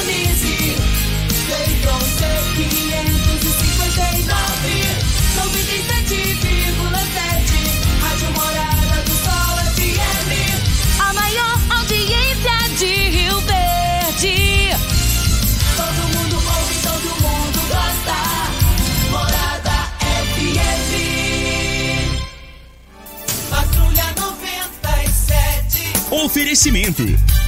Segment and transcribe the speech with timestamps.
[0.00, 0.76] sintonize.
[1.46, 4.66] Feitron C559,
[5.36, 8.00] 97,7.
[8.00, 10.30] Rádio Morada do Sol FM.
[11.00, 14.70] A maior audiência de Rio Verde.
[15.76, 18.16] Todo mundo ouve, todo mundo gosta.
[19.10, 19.76] Morada
[20.34, 20.92] FM.
[23.50, 25.92] Patrulha 97.
[26.10, 27.04] Oferecimento: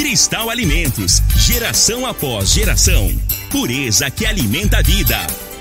[0.00, 1.20] Cristal Alimentos.
[1.36, 3.14] Geração após geração.
[3.50, 5.18] Pureza que alimenta a vida.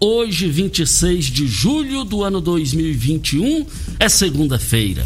[0.00, 3.66] Hoje, 26 de julho do ano 2021,
[3.98, 5.04] é segunda-feira.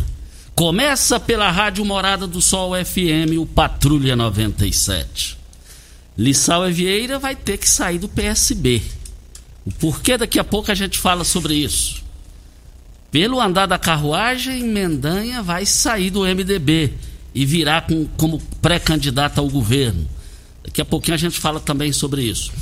[0.54, 5.38] Começa pela Rádio Morada do Sol FM, o Patrulha 97.
[6.19, 8.82] Lissau Vieira vai ter que sair do PSB.
[9.64, 12.02] O porquê daqui a pouco a gente fala sobre isso.
[13.10, 16.92] Pelo andar da carruagem, Mendanha vai sair do MDB
[17.34, 20.06] e virar com, como pré-candidato ao governo.
[20.62, 22.52] Daqui a pouquinho a gente fala também sobre isso.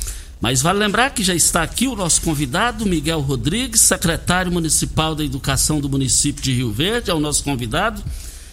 [0.41, 5.23] Mas vale lembrar que já está aqui o nosso convidado, Miguel Rodrigues, secretário municipal da
[5.23, 8.03] Educação do município de Rio Verde, é o nosso convidado.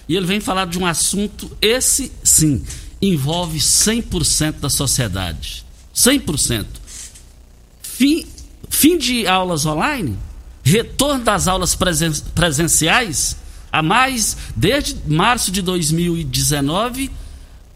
[0.07, 2.61] E ele vem falar de um assunto, esse sim,
[3.01, 5.65] envolve 100% da sociedade.
[5.95, 6.65] 100%.
[7.81, 8.25] Fim,
[8.69, 10.17] fim de aulas online,
[10.63, 13.37] retorno das aulas presen presenciais,
[13.71, 17.09] a mais, desde março de 2019,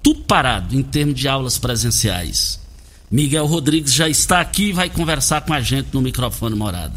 [0.03, 2.60] tudo parado em termos de aulas presenciais.
[3.11, 6.94] Miguel Rodrigues já está aqui e vai conversar com a gente no microfone morada.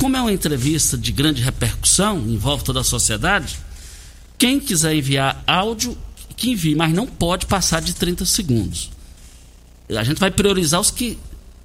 [0.00, 3.58] Como é uma entrevista de grande repercussão, envolve toda a sociedade,
[4.38, 5.98] quem quiser enviar áudio,
[6.36, 8.90] que envie, mas não pode passar de 30 segundos.
[9.90, 11.18] A gente vai priorizar os que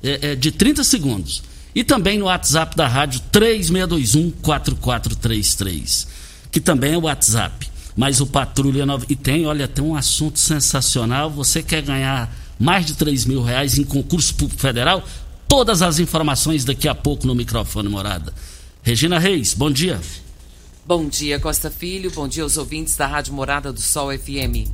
[0.04, 1.44] é, é, de 30 segundos.
[1.76, 6.08] E também no WhatsApp da rádio 3621-4433,
[6.52, 7.72] que também é o WhatsApp.
[7.96, 9.06] Mas o Patrulha 9.
[9.10, 11.30] E tem, olha, tem um assunto sensacional.
[11.30, 15.04] Você quer ganhar mais de 3 mil reais em concurso público federal?
[15.50, 18.34] Todas as informações daqui a pouco no microfone morada.
[18.82, 20.00] Regina Reis, bom dia.
[20.86, 22.10] Bom dia, Costa Filho.
[22.12, 24.72] Bom dia aos ouvintes da Rádio Morada do Sol FM.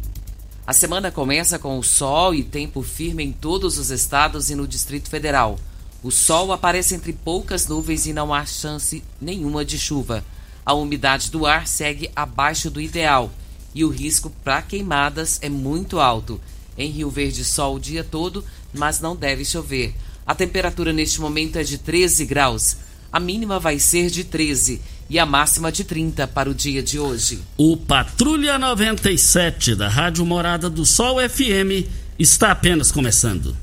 [0.67, 4.67] A semana começa com o sol e tempo firme em todos os estados e no
[4.67, 5.57] Distrito Federal.
[6.03, 10.23] O sol aparece entre poucas nuvens e não há chance nenhuma de chuva.
[10.63, 13.31] A umidade do ar segue abaixo do ideal
[13.73, 16.39] e o risco para queimadas é muito alto.
[16.79, 18.43] Em Rio Verde, sol o dia todo,
[18.73, 19.93] mas não deve chover.
[20.25, 22.77] A temperatura neste momento é de 13 graus.
[23.11, 24.79] A mínima vai ser de 13
[25.09, 27.41] e a máxima de 30 para o dia de hoje.
[27.57, 31.85] O Patrulha 97 da Rádio Morada do Sol FM
[32.17, 33.57] está apenas começando.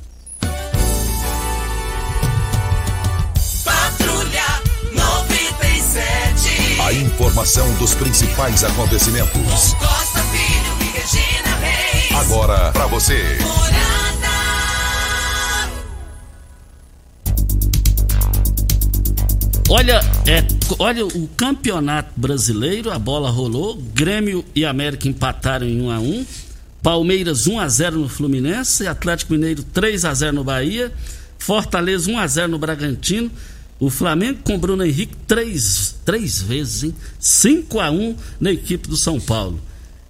[3.64, 6.80] Patrulha 97.
[6.82, 9.74] A informação dos principais acontecimentos.
[12.20, 13.22] Agora para você.
[19.68, 20.42] Olha, é,
[20.78, 26.26] olha o campeonato brasileiro, a bola rolou, Grêmio e América empataram em 1 a 1.
[26.82, 30.90] Palmeiras 1 a 0 no Fluminense, Atlético Mineiro 3 a 0 no Bahia,
[31.38, 33.30] Fortaleza 1 a 0 no Bragantino.
[33.78, 36.94] O Flamengo com Bruno Henrique três, três vezes, hein?
[37.20, 39.60] 5 a 1 na equipe do São Paulo.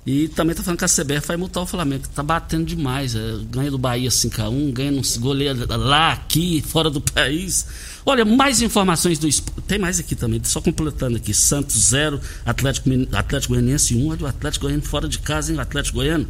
[0.06, 3.17] E também tá falando que a CBF vai multar o Flamengo, que tá batendo demais.
[3.17, 7.67] É, ganha do Bahia 5x1, ganha no goleiro lá, aqui, fora do país.
[8.05, 9.29] Olha, mais informações do
[9.62, 11.35] Tem mais aqui também, só completando aqui.
[11.35, 14.08] Santos 0, Atlético, Atlético Goianiense 1.
[14.08, 15.58] Olha o Atlético Goiano fora de casa, hein?
[15.58, 16.29] O Atlético Goiano.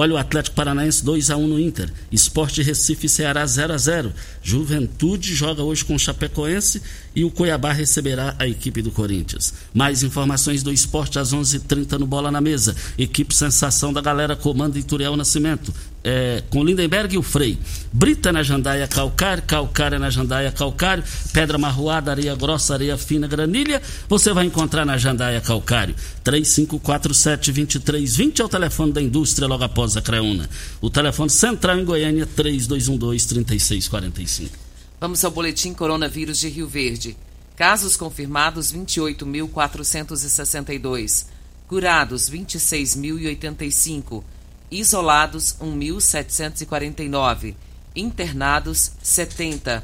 [0.00, 1.92] Olha o Atlético Paranaense 2 a 1 no Inter.
[2.12, 4.12] Esporte Recife e Ceará 0 a 0.
[4.40, 6.80] Juventude joga hoje com o Chapecoense
[7.18, 9.52] e o Cuiabá receberá a equipe do Corinthians.
[9.74, 12.76] Mais informações do esporte às 11:30 h 30 no Bola na Mesa.
[12.96, 15.74] Equipe Sensação da Galera comanda Ituriel Nascimento
[16.04, 17.58] é, com Lindenberg e o Frei.
[17.92, 23.82] Brita na jandaia calcário, calcária na jandaia calcário, pedra marroada, areia grossa, areia fina, granilha,
[24.08, 25.96] você vai encontrar na jandaia calcário.
[26.24, 30.48] 3547-2320 é o telefone da indústria logo após a Creuna.
[30.80, 34.67] O telefone central em Goiânia, 3212-3645.
[35.00, 37.16] Vamos ao boletim coronavírus de Rio Verde.
[37.56, 41.26] Casos confirmados 28.462.
[41.66, 44.24] Curados 26.085
[44.70, 47.54] isolados 1.749,
[47.96, 49.82] internados 70,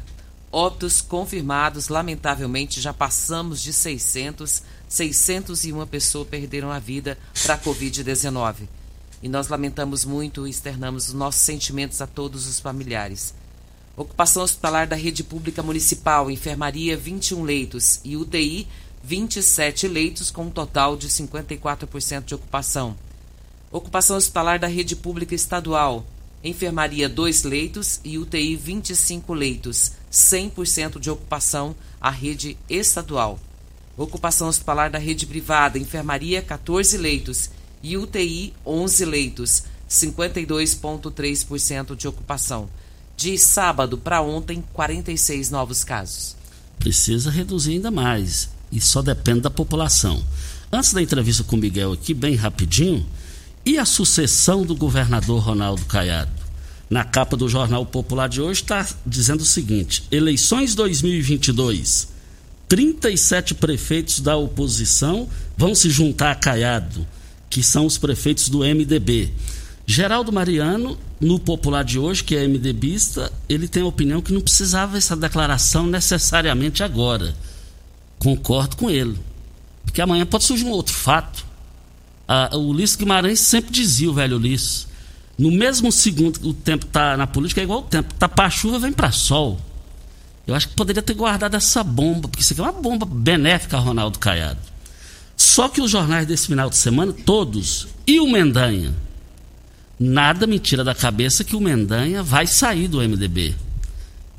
[0.52, 8.69] óbitos confirmados, lamentavelmente já passamos de 600, 601 pessoas perderam a vida para a Covid-19.
[9.22, 13.34] E nós lamentamos muito e externamos os nossos sentimentos a todos os familiares.
[13.96, 18.67] Ocupação hospitalar da rede pública municipal, enfermaria 21 leitos e UTI
[19.05, 22.96] 27 leitos com um total de 54% de ocupação.
[23.70, 26.05] Ocupação hospitalar da rede pública estadual.
[26.43, 33.38] Enfermaria 2 leitos e UTI 25 leitos, 100% de ocupação a rede estadual.
[33.97, 37.49] Ocupação hospitalar da rede privada, enfermaria 14 leitos
[37.81, 42.69] e UTI 11 leitos, 52,3% de ocupação.
[43.16, 46.37] De sábado para ontem, 46 novos casos.
[46.78, 50.22] Precisa reduzir ainda mais e só depende da população.
[50.72, 53.06] Antes da entrevista com o Miguel aqui, bem rapidinho,
[53.64, 56.32] e a sucessão do governador Ronaldo Caiado?
[56.90, 62.08] Na capa do Jornal Popular de hoje está dizendo o seguinte: eleições 2022.
[62.69, 67.06] 37 prefeitos da oposição vão se juntar a Caiado,
[67.49, 69.32] que são os prefeitos do MDB.
[69.87, 74.41] Geraldo Mariano, no Popular de hoje, que é MDBista, ele tem a opinião que não
[74.41, 77.35] precisava essa declaração necessariamente agora.
[78.19, 79.19] Concordo com ele.
[79.85, 81.45] Porque amanhã pode surgir um outro fato
[82.27, 84.87] ah, o Ulisses Guimarães sempre dizia, o velho Ulisses,
[85.39, 88.15] no mesmo segundo que o tempo está na política, é igual o tempo.
[88.15, 89.61] Tá para chuva, vem para sol.
[90.47, 93.79] Eu acho que poderia ter guardado essa bomba, porque isso aqui é uma bomba benéfica
[93.79, 94.61] Ronaldo Caiado.
[95.37, 98.95] Só que os jornais desse final de semana, todos, e o Mendanha,
[99.99, 103.55] nada me tira da cabeça que o Mendanha vai sair do MDB.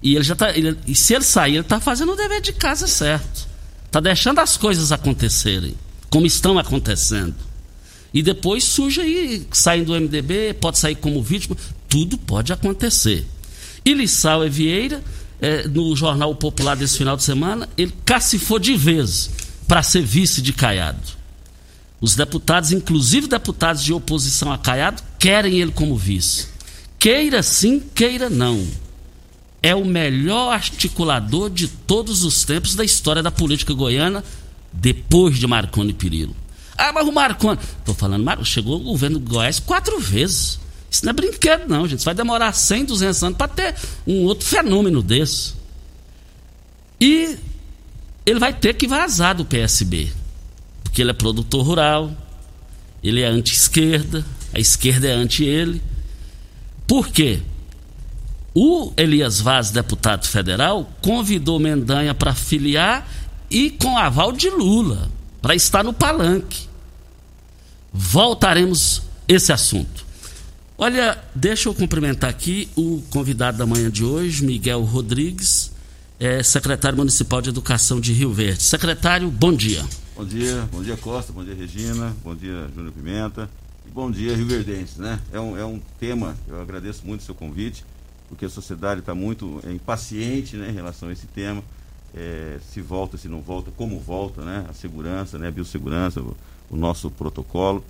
[0.02, 2.54] E ele já tá, ele, e se ele sair, ele está fazendo o dever de
[2.54, 3.48] casa certo.
[3.86, 5.74] Está deixando as coisas acontecerem,
[6.10, 7.36] como estão acontecendo.
[8.13, 11.58] E depois surge aí, saindo do MDB, pode sair como vítima,
[11.90, 13.25] tudo pode acontecer.
[13.84, 15.04] E Lissau Vieira,
[15.42, 19.30] é, no Jornal Popular desse final de semana, ele cacifou de vez
[19.68, 21.25] para ser vice de Caiado.
[22.02, 26.48] Os deputados, inclusive deputados de oposição a Caiado, querem ele como vice.
[27.00, 28.66] Queira sim, queira não.
[29.62, 34.24] É o melhor articulador de todos os tempos da história da política goiana,
[34.72, 36.36] depois de Marconi Perillo.
[36.78, 37.60] Ah, mas o Marconi.
[37.84, 40.60] Tô falando, chegou o governo do Goiás quatro vezes.
[40.92, 42.00] Isso não é brinquedo, não, gente.
[42.00, 43.75] Isso vai demorar 100, 200 anos para ter
[44.06, 45.54] um outro fenômeno desse.
[47.00, 47.38] E
[48.25, 50.12] ele vai ter que vazar do PSB.
[50.96, 52.10] Porque ele é produtor rural,
[53.04, 55.82] ele é anti-esquerda, a esquerda é anti ele.
[56.88, 57.42] Por quê?
[58.54, 63.06] O Elias Vaz, deputado federal, convidou Mendanha para filiar
[63.52, 65.12] e com aval de Lula
[65.42, 66.66] para estar no palanque.
[67.92, 70.06] Voltaremos esse assunto.
[70.78, 75.74] Olha, deixa eu cumprimentar aqui o convidado da manhã de hoje, Miguel Rodrigues,
[76.18, 78.64] é, secretário municipal de Educação de Rio Verde.
[78.64, 79.84] Secretário, bom dia.
[80.15, 83.50] Bom dia, bom dia Costa, bom dia Regina, bom dia Júnior Pimenta
[83.86, 85.19] e bom dia Rio Verdense, né?
[85.31, 87.86] É um, é um tema, eu agradeço muito o seu convite,
[88.29, 91.62] porque a sociedade está muito é, impaciente né, em relação a esse tema
[92.15, 94.65] é, se volta, se não volta, como volta, né?
[94.69, 95.50] A segurança, né?
[95.50, 96.36] A biossegurança, o,
[96.69, 97.84] o nosso protocolo.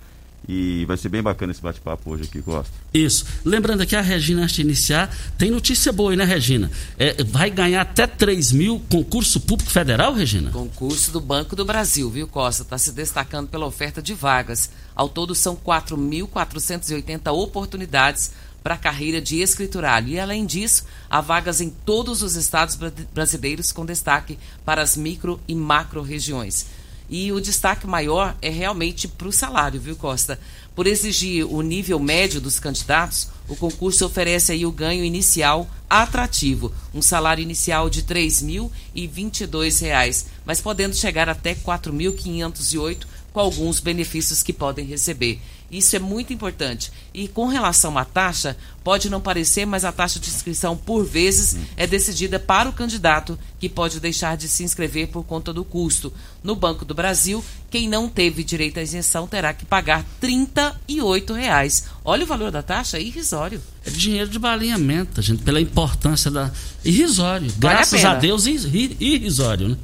[0.47, 2.71] E vai ser bem bacana esse bate-papo hoje aqui, Costa.
[2.93, 3.25] Isso.
[3.43, 6.69] Lembrando aqui, a Regina, antes de iniciar, tem notícia boa aí, né, Regina?
[6.99, 10.51] É, vai ganhar até 3 mil concurso público federal, Regina?
[10.51, 12.61] Concurso do Banco do Brasil, viu, Costa?
[12.63, 14.69] Está se destacando pela oferta de vagas.
[14.95, 18.31] Ao todo, são 4.480 oportunidades
[18.63, 20.09] para a carreira de escriturário.
[20.09, 24.95] E, além disso, há vagas em todos os estados bra- brasileiros, com destaque para as
[24.97, 26.65] micro e macro regiões.
[27.09, 30.39] E o destaque maior é realmente para o salário, viu, Costa?
[30.75, 36.73] Por exigir o nível médio dos candidatos, o concurso oferece aí o ganho inicial atrativo,
[36.93, 44.41] um salário inicial de 3.022 reais, mas podendo chegar até R$ 4.508 com alguns benefícios
[44.41, 45.39] que podem receber.
[45.71, 46.91] Isso é muito importante.
[47.13, 51.57] E com relação à taxa, pode não parecer, mas a taxa de inscrição, por vezes,
[51.75, 56.13] é decidida para o candidato, que pode deixar de se inscrever por conta do custo.
[56.43, 61.85] No Banco do Brasil, quem não teve direito à isenção terá que pagar 38 reais.
[62.03, 63.61] Olha o valor da taxa, é irrisório.
[63.85, 66.51] É dinheiro de balinhamento, gente, pela importância da.
[66.83, 67.49] Irrisório.
[67.57, 69.77] Vale a Graças a, Deus, irri- irrisório, né?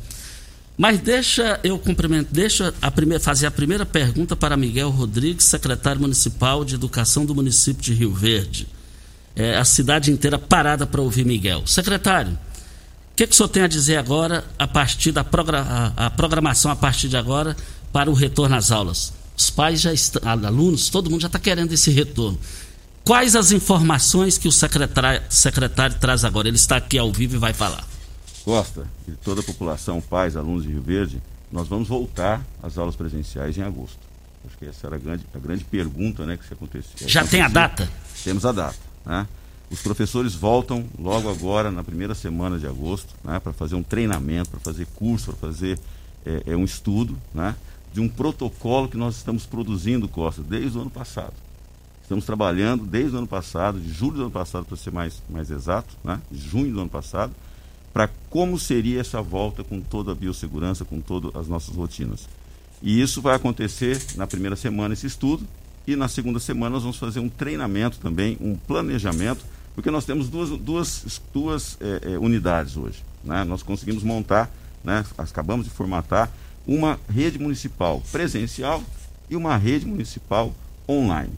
[0.81, 6.01] Mas deixa eu cumprimento, deixa a primeira, fazer a primeira pergunta para Miguel Rodrigues, secretário
[6.01, 8.67] municipal de Educação do município de Rio Verde.
[9.35, 11.67] É, a cidade inteira parada para ouvir Miguel.
[11.67, 16.09] Secretário, o que, que o senhor tem a dizer agora, a partir da a, a
[16.09, 17.55] programação a partir de agora,
[17.93, 19.13] para o retorno às aulas?
[19.37, 22.39] Os pais já estão, alunos, todo mundo já está querendo esse retorno.
[23.03, 26.47] Quais as informações que o secretário, secretário traz agora?
[26.47, 27.87] Ele está aqui ao vivo e vai falar.
[28.43, 31.21] Costa e toda a população, pais, alunos de Rio Verde,
[31.51, 33.99] nós vamos voltar às aulas presenciais em agosto.
[34.45, 37.07] Acho que essa era a grande, a grande pergunta né, que se acontecia.
[37.07, 37.89] Já tem a data?
[38.23, 38.77] Temos a data.
[39.05, 39.27] Né?
[39.69, 44.49] Os professores voltam logo agora, na primeira semana de agosto, né, para fazer um treinamento,
[44.49, 45.79] para fazer curso, para fazer
[46.25, 47.55] é, é, um estudo né,
[47.93, 51.33] de um protocolo que nós estamos produzindo, Costa, desde o ano passado.
[52.01, 55.49] Estamos trabalhando desde o ano passado, de julho do ano passado, para ser mais, mais
[55.49, 57.33] exato, né, de junho do ano passado,
[57.93, 62.27] para como seria essa volta com toda a biossegurança, com todas as nossas rotinas.
[62.81, 65.45] E isso vai acontecer na primeira semana, esse estudo,
[65.85, 69.45] e na segunda semana nós vamos fazer um treinamento também, um planejamento,
[69.75, 73.03] porque nós temos duas, duas, duas eh, eh, unidades hoje.
[73.23, 73.43] Né?
[73.43, 74.49] Nós conseguimos montar,
[74.83, 75.05] né?
[75.17, 76.31] acabamos de formatar,
[76.67, 78.83] uma rede municipal presencial
[79.29, 80.53] e uma rede municipal
[80.87, 81.33] online.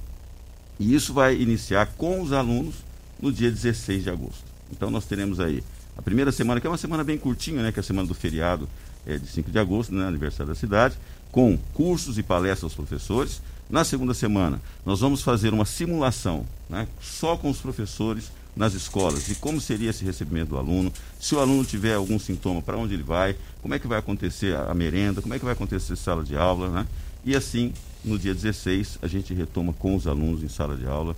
[0.79, 2.75] E isso vai iniciar com os alunos
[3.22, 4.43] no dia 16 de agosto.
[4.72, 5.63] Então nós teremos aí
[5.98, 7.72] a primeira semana, que é uma semana bem curtinha, né?
[7.72, 8.68] Que é a semana do feriado
[9.06, 10.06] é, de 5 de agosto, né?
[10.08, 10.96] Aniversário da cidade,
[11.32, 13.42] com cursos e palestras aos professores.
[13.70, 16.88] Na segunda semana, nós vamos fazer uma simulação, né?
[17.02, 21.40] Só com os professores nas escolas de como seria esse recebimento do aluno, se o
[21.40, 25.22] aluno tiver algum sintoma, para onde ele vai, como é que vai acontecer a, merenda,
[25.22, 26.88] como é que vai acontecer a sala de aula, né?
[27.26, 27.74] E assim,
[28.04, 31.16] no dia 16, a gente retoma com os alunos em sala de aula.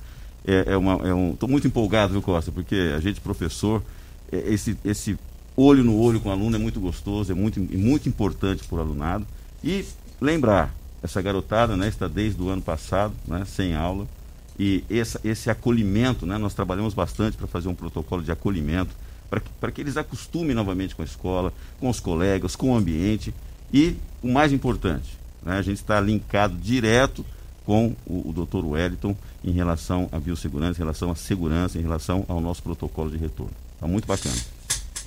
[0.48, 2.52] É, é uma, é um, estou muito empolgado, viu, Costa?
[2.52, 3.84] Porque a gente, professor,
[4.32, 5.18] esse, esse
[5.56, 8.82] olho no olho com o aluno é muito gostoso, é muito, muito importante para o
[8.82, 9.26] alunado.
[9.64, 9.86] E
[10.20, 14.08] lembrar, essa garotada né, está desde o ano passado, né, sem aula,
[14.58, 18.96] e essa, esse acolhimento, né, nós trabalhamos bastante para fazer um protocolo de acolhimento,
[19.30, 23.34] para que, que eles acostumem novamente com a escola, com os colegas, com o ambiente.
[23.74, 27.26] E o mais importante, né, a gente está linkado direto
[27.66, 28.64] com o, o Dr.
[28.64, 33.18] Wellington em relação à biossegurança, em relação à segurança, em relação ao nosso protocolo de
[33.18, 33.65] retorno.
[33.76, 34.36] Está muito bacana.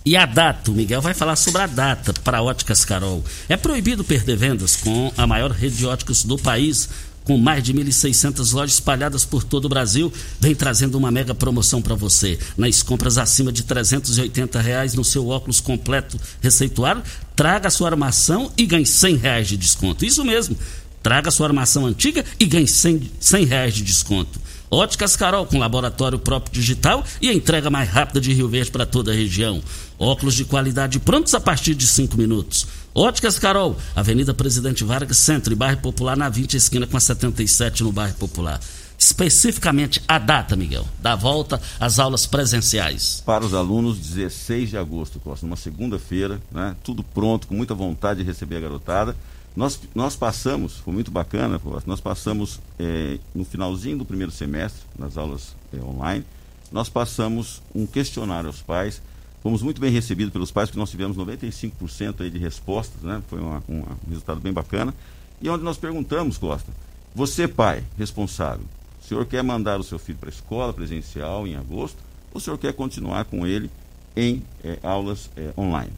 [0.04, 3.22] E a data, o Miguel vai falar sobre a data para Óticas Carol.
[3.48, 6.88] É proibido perder vendas com a maior rede de óticas do país,
[7.24, 10.10] com mais de 1.600 lojas espalhadas por todo o Brasil,
[10.40, 12.38] vem trazendo uma mega promoção para você.
[12.56, 17.02] Nas compras acima de 380 reais no seu óculos completo receituário,
[17.36, 20.06] traga sua armação e ganhe 100 reais de desconto.
[20.06, 20.56] Isso mesmo,
[21.02, 24.40] traga sua armação antiga e ganhe R$ 100, 100 reais de desconto.
[24.70, 29.10] Óticas Carol, com laboratório próprio digital e entrega mais rápida de Rio Verde para toda
[29.10, 29.62] a região.
[29.98, 32.66] Óculos de qualidade prontos a partir de 5 minutos.
[32.94, 37.82] Óticas Carol, Avenida Presidente Vargas, Centro e Bairro Popular, na 20 esquina com a 77
[37.82, 38.60] no Bairro Popular.
[38.98, 43.22] Especificamente a data, Miguel, da volta às aulas presenciais.
[43.24, 48.22] Para os alunos, 16 de agosto, Costa, numa segunda-feira, né, tudo pronto, com muita vontade
[48.22, 49.16] de receber a garotada.
[49.56, 55.16] Nós, nós passamos, foi muito bacana, nós passamos eh, no finalzinho do primeiro semestre, nas
[55.16, 56.24] aulas eh, online,
[56.70, 59.02] nós passamos um questionário aos pais,
[59.42, 63.40] fomos muito bem recebidos pelos pais, porque nós tivemos 95% aí de respostas, né, foi
[63.40, 64.94] uma, uma, um resultado bem bacana,
[65.40, 66.70] e onde nós perguntamos, Costa,
[67.14, 68.64] você pai, responsável,
[69.02, 71.96] o senhor quer mandar o seu filho para a escola presencial em agosto?
[72.32, 73.70] Ou o senhor quer continuar com ele
[74.14, 75.92] em eh, aulas online?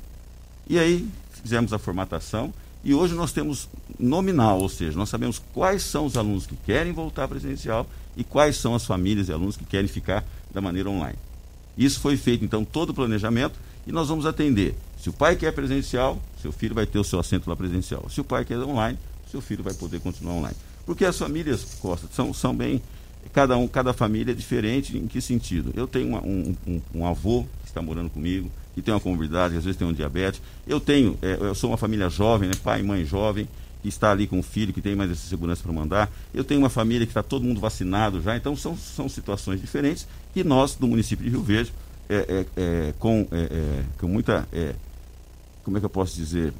[0.69, 1.09] E aí
[1.43, 3.69] fizemos a formatação E hoje nós temos
[3.99, 8.57] nominal, ou seja, nós sabemos quais são os alunos que querem voltar presencial e quais
[8.57, 11.19] são as famílias e alunos que querem ficar da maneira online.
[11.77, 14.75] Isso foi feito, então, todo o planejamento e nós vamos atender.
[14.99, 18.07] Se o pai quer presencial, seu filho vai ter o seu assento lá presencial.
[18.09, 18.99] Se o pai quer online,
[19.31, 20.57] seu filho vai poder continuar online.
[20.85, 22.83] Porque as famílias, Costa, são, são bem.
[23.33, 25.73] Cada, um, cada família é diferente em que sentido?
[25.77, 29.57] Eu tenho uma, um, um, um, avô que está morando comigo, que tem uma comorbidade,
[29.57, 30.41] às vezes tem um diabetes.
[30.67, 33.49] Eu tenho, é, eu sou uma família jovem, né, pai e mãe jovem,
[33.83, 36.11] que está ali com o filho, que tem mais essa segurança para mandar.
[36.35, 40.07] Eu tenho uma família que está todo mundo vacinado já, então são, são situações diferentes
[40.33, 41.73] que nós, do município de Rio Verde,
[42.09, 44.47] é, é, é com, é, é, com muita,
[45.65, 46.53] como é que eu posso dizer,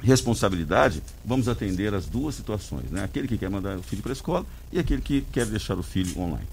[0.00, 3.02] responsabilidade, vamos atender as duas situações, né?
[3.02, 5.82] Aquele que quer mandar o filho para a escola e aquele que quer deixar o
[5.82, 6.46] filho online.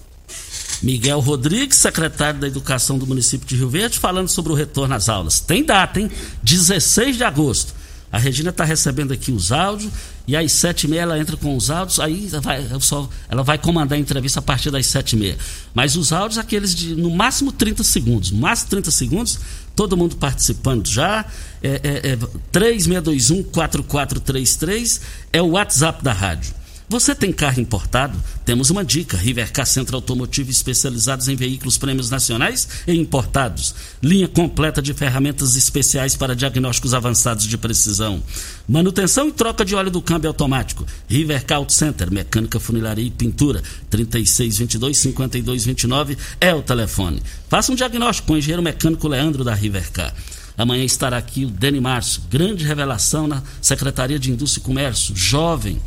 [0.81, 5.09] Miguel Rodrigues, secretário da Educação do município de Rio Verde, falando sobre o retorno às
[5.09, 5.39] aulas.
[5.39, 6.09] Tem data, hein?
[6.43, 7.81] 16 de agosto.
[8.11, 9.89] A Regina está recebendo aqui os áudios
[10.27, 13.57] e às sete e meia ela entra com os áudios, aí vai, só, ela vai
[13.57, 15.37] comandar a entrevista a partir das sete e meia.
[15.73, 19.39] Mas os áudios, aqueles de no máximo 30 segundos, máximo 30 segundos,
[19.75, 21.23] todo mundo participando já.
[21.63, 22.17] É, é, é
[22.51, 24.99] 3621-4433
[25.31, 26.53] é o WhatsApp da rádio.
[26.91, 28.21] Você tem carro importado?
[28.43, 33.73] Temos uma dica: Rivercar Centro Automotivo especializados em veículos prêmios nacionais e importados.
[34.03, 38.21] Linha completa de ferramentas especiais para diagnósticos avançados de precisão.
[38.67, 40.85] Manutenção e troca de óleo do câmbio automático.
[41.07, 43.63] Rivercar Auto Center, mecânica, funilaria e pintura.
[43.89, 47.23] 3622-5229 é o telefone.
[47.47, 50.13] Faça um diagnóstico com o engenheiro mecânico Leandro da Rivercar.
[50.57, 55.79] Amanhã estará aqui o Dani Márcio, grande revelação na Secretaria de Indústria e Comércio, jovem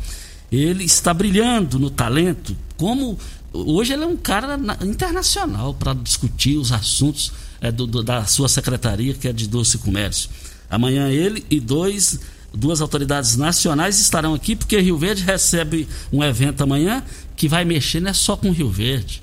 [0.55, 3.17] ele está brilhando no talento, como
[3.51, 7.31] hoje ele é um cara internacional para discutir os assuntos
[7.61, 10.29] é, do, do, da sua secretaria, que é de Doce Comércio.
[10.69, 12.19] Amanhã ele e dois,
[12.53, 17.03] duas autoridades nacionais estarão aqui, porque Rio Verde recebe um evento amanhã
[17.35, 19.21] que vai mexer não é só com Rio Verde,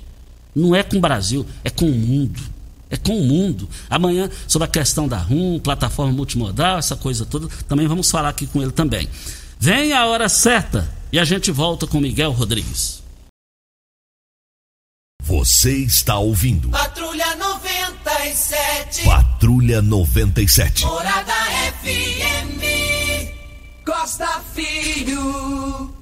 [0.55, 2.39] não é com o Brasil, é com o mundo.
[2.89, 3.67] É com o mundo.
[3.89, 8.45] Amanhã, sobre a questão da RUM, plataforma multimodal, essa coisa toda, também vamos falar aqui
[8.45, 9.09] com ele também.
[9.59, 13.03] Vem a hora certa e a gente volta com Miguel Rodrigues.
[15.21, 16.69] Você está ouvindo.
[16.69, 19.05] Patrulha 97.
[19.05, 20.85] Patrulha 97.
[20.87, 21.33] Morada
[21.83, 22.63] FM.
[23.85, 25.93] Costa Filho.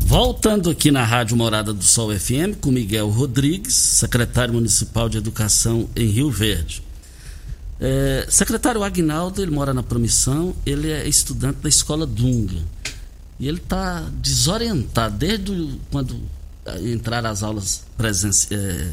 [0.00, 5.88] Voltando aqui na Rádio Morada do Sol FM com Miguel Rodrigues, secretário municipal de Educação
[5.96, 6.82] em Rio Verde.
[7.80, 12.62] É, secretário Agnaldo, ele mora na Promissão, ele é estudante da Escola Dunga.
[13.38, 16.20] E ele está desorientado desde quando
[16.82, 18.92] entrar as aulas presenci, é,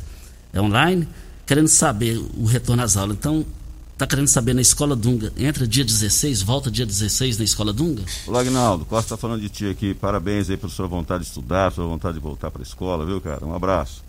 [0.54, 1.08] é, online,
[1.46, 3.16] querendo saber o retorno às aulas.
[3.18, 3.46] Então,
[3.94, 8.04] está querendo saber na Escola Dunga, entra dia 16, volta dia 16 na Escola Dunga?
[8.28, 9.94] Olá, Agnaldo, Costa está falando de ti aqui.
[9.94, 13.22] Parabéns aí pela sua vontade de estudar, sua vontade de voltar para a escola, viu,
[13.22, 13.46] cara?
[13.46, 14.04] Um abraço.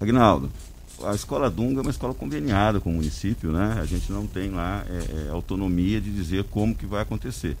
[0.00, 0.50] Agnaldo,
[1.04, 3.78] a Escola Dunga é uma escola conveniada com o município, né?
[3.80, 7.56] A gente não tem lá é, autonomia de dizer como que vai acontecer.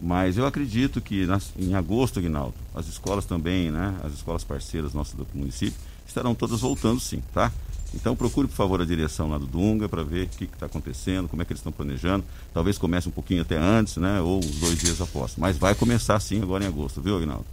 [0.00, 4.94] Mas eu acredito que nas, em agosto, Aguinaldo, as escolas também, né, as escolas parceiras
[4.94, 7.52] nossas do município, estarão todas voltando sim, tá?
[7.94, 11.28] Então procure, por favor, a direção lá do Dunga para ver o que está acontecendo,
[11.28, 12.24] como é que eles estão planejando.
[12.54, 14.20] Talvez comece um pouquinho até antes, né?
[14.20, 15.34] Ou dois dias após.
[15.36, 17.46] Mas vai começar sim agora em agosto, viu, Aguinaldo?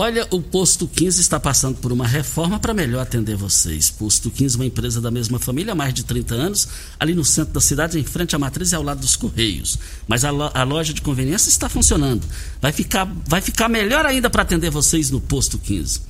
[0.00, 3.90] Olha, o Posto 15 está passando por uma reforma para melhor atender vocês.
[3.90, 6.68] Posto 15 uma empresa da mesma família há mais de 30 anos,
[7.00, 9.76] ali no centro da cidade, em frente à matriz e ao lado dos Correios.
[10.06, 12.24] Mas a, lo a loja de conveniência está funcionando.
[12.62, 16.00] Vai ficar, vai ficar melhor ainda para atender vocês no Posto 15.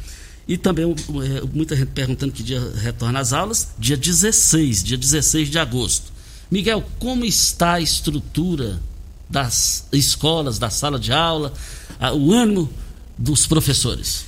[0.47, 3.69] E também é, muita gente perguntando que dia retorna às aulas.
[3.79, 6.13] Dia 16, dia 16 de agosto.
[6.51, 8.83] Miguel, como está a estrutura
[9.31, 11.55] das escolas, da sala de aula,
[12.15, 12.69] o ânimo
[13.19, 14.27] dos professores?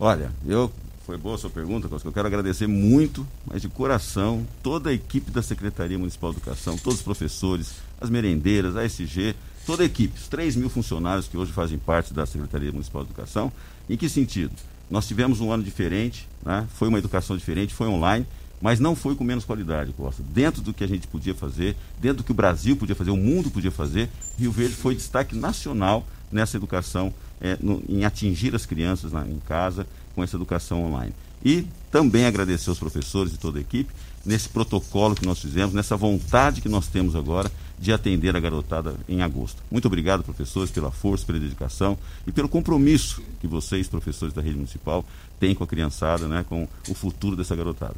[0.00, 0.72] Olha, eu
[1.04, 2.08] foi boa a sua pergunta, Costa.
[2.08, 6.78] Eu quero agradecer muito, mas de coração, toda a equipe da Secretaria Municipal de Educação,
[6.78, 9.34] todos os professores, as merendeiras, a SG,
[9.66, 13.10] toda a equipe, os 3 mil funcionários que hoje fazem parte da Secretaria Municipal de
[13.10, 13.52] Educação.
[13.90, 14.52] Em que sentido?
[14.88, 16.66] Nós tivemos um ano diferente, né?
[16.74, 18.26] foi uma educação diferente, foi online,
[18.60, 20.22] mas não foi com menos qualidade, Costa.
[20.22, 23.16] Dentro do que a gente podia fazer, dentro do que o Brasil podia fazer, o
[23.16, 27.12] mundo podia fazer, Rio Verde foi destaque nacional nessa educação
[27.42, 31.12] é, no, em atingir as crianças na, em casa com essa educação online.
[31.44, 33.92] E também agradecer aos professores e toda a equipe
[34.24, 38.94] nesse protocolo que nós fizemos, nessa vontade que nós temos agora de atender a garotada
[39.08, 39.60] em agosto.
[39.68, 44.54] Muito obrigado, professores, pela força, pela dedicação e pelo compromisso que vocês, professores da rede
[44.54, 45.04] municipal,
[45.40, 47.96] têm com a criançada, né, com o futuro dessa garotada.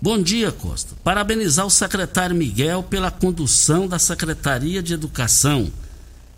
[0.00, 0.94] Bom dia, Costa.
[1.02, 5.72] Parabenizar o secretário Miguel pela condução da Secretaria de Educação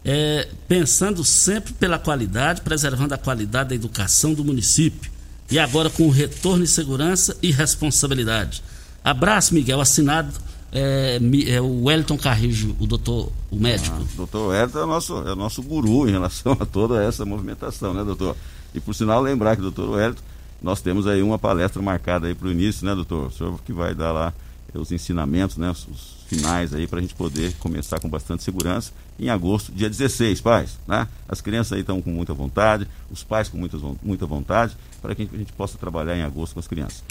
[0.05, 5.11] é, pensando sempre pela qualidade, preservando a qualidade da educação do município.
[5.51, 8.63] E agora com retorno e segurança e responsabilidade.
[9.03, 10.33] Abraço, Miguel, assinado
[10.73, 13.97] é, é o Wellington Carrijo, o doutor, o médico.
[14.01, 17.25] Ah, doutor Wellington é o, nosso, é o nosso guru em relação a toda essa
[17.25, 18.37] movimentação, né, doutor?
[18.73, 20.23] E por sinal, lembrar que, doutor Wellington,
[20.63, 23.27] nós temos aí uma palestra marcada aí para o início, né, doutor?
[23.27, 24.33] O senhor que vai dar lá
[24.78, 29.28] os ensinamentos, né, os, finais aí para a gente poder começar com bastante segurança em
[29.28, 31.09] agosto, dia 16, pais, né?
[31.28, 35.28] As crianças aí estão com muita vontade, os pais com muita, muita vontade, para que
[35.30, 37.02] a gente possa trabalhar em agosto com as crianças.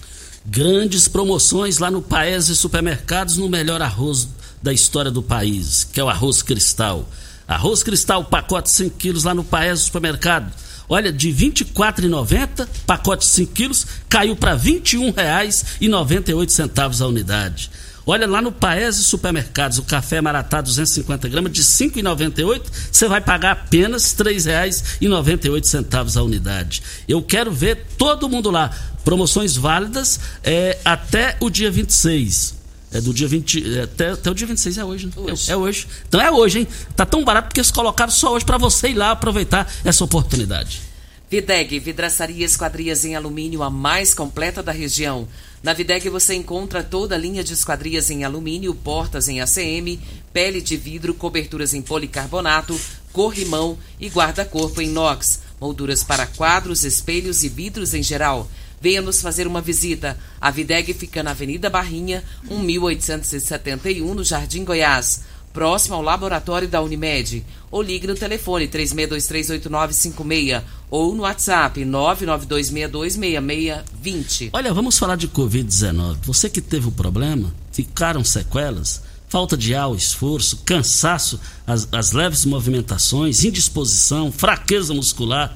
[0.46, 4.30] Grandes promoções lá no Paese Supermercados no melhor arroz
[4.64, 7.08] da história do país, que é o arroz cristal.
[7.48, 10.52] Arroz cristal, pacote 5 quilos lá no Paese Supermercado.
[10.90, 17.72] Olha, de R$ 24,90, pacote 5 quilos, caiu para R$ 21,98 a unidade.
[18.08, 23.22] Olha lá no Paese Supermercados, o café Maratá 250 gramas de R$ 5,98, você vai
[23.22, 26.82] pagar apenas R$ 3,98 a unidade.
[27.08, 28.72] Eu quero ver todo mundo lá.
[29.06, 32.59] Promoções válidas é, até o dia 26.
[32.92, 33.78] É do dia 20.
[33.78, 35.12] É, até, até o dia 26 é hoje, né?
[35.16, 35.50] Hoje.
[35.50, 35.88] É, é, hoje.
[36.08, 36.68] Então é hoje, hein?
[36.96, 40.82] Tá tão barato porque eles colocaram só hoje para você ir lá aproveitar essa oportunidade.
[41.30, 45.28] Videg, vidraçaria esquadrias em alumínio, a mais completa da região.
[45.62, 50.00] Na Videg você encontra toda a linha de esquadrias em alumínio, portas em ACM,
[50.34, 52.80] pele de vidro, coberturas em policarbonato,
[53.14, 58.50] corrimão e guarda-corpo em inox, molduras para quadros, espelhos e vidros em geral.
[58.82, 60.18] Venha nos fazer uma visita.
[60.40, 65.22] A Videg fica na Avenida Barrinha, 1871, no Jardim Goiás
[65.54, 67.46] próximo ao laboratório da Unimed.
[67.72, 74.50] Ou ligue no telefone 36238956 ou no WhatsApp 992626620.
[74.54, 76.18] Olha, vamos falar de Covid-19.
[76.24, 79.04] Você que teve o problema, ficaram sequelas?
[79.28, 85.56] Falta de ar, esforço, cansaço, as, as leves movimentações, indisposição, fraqueza muscular.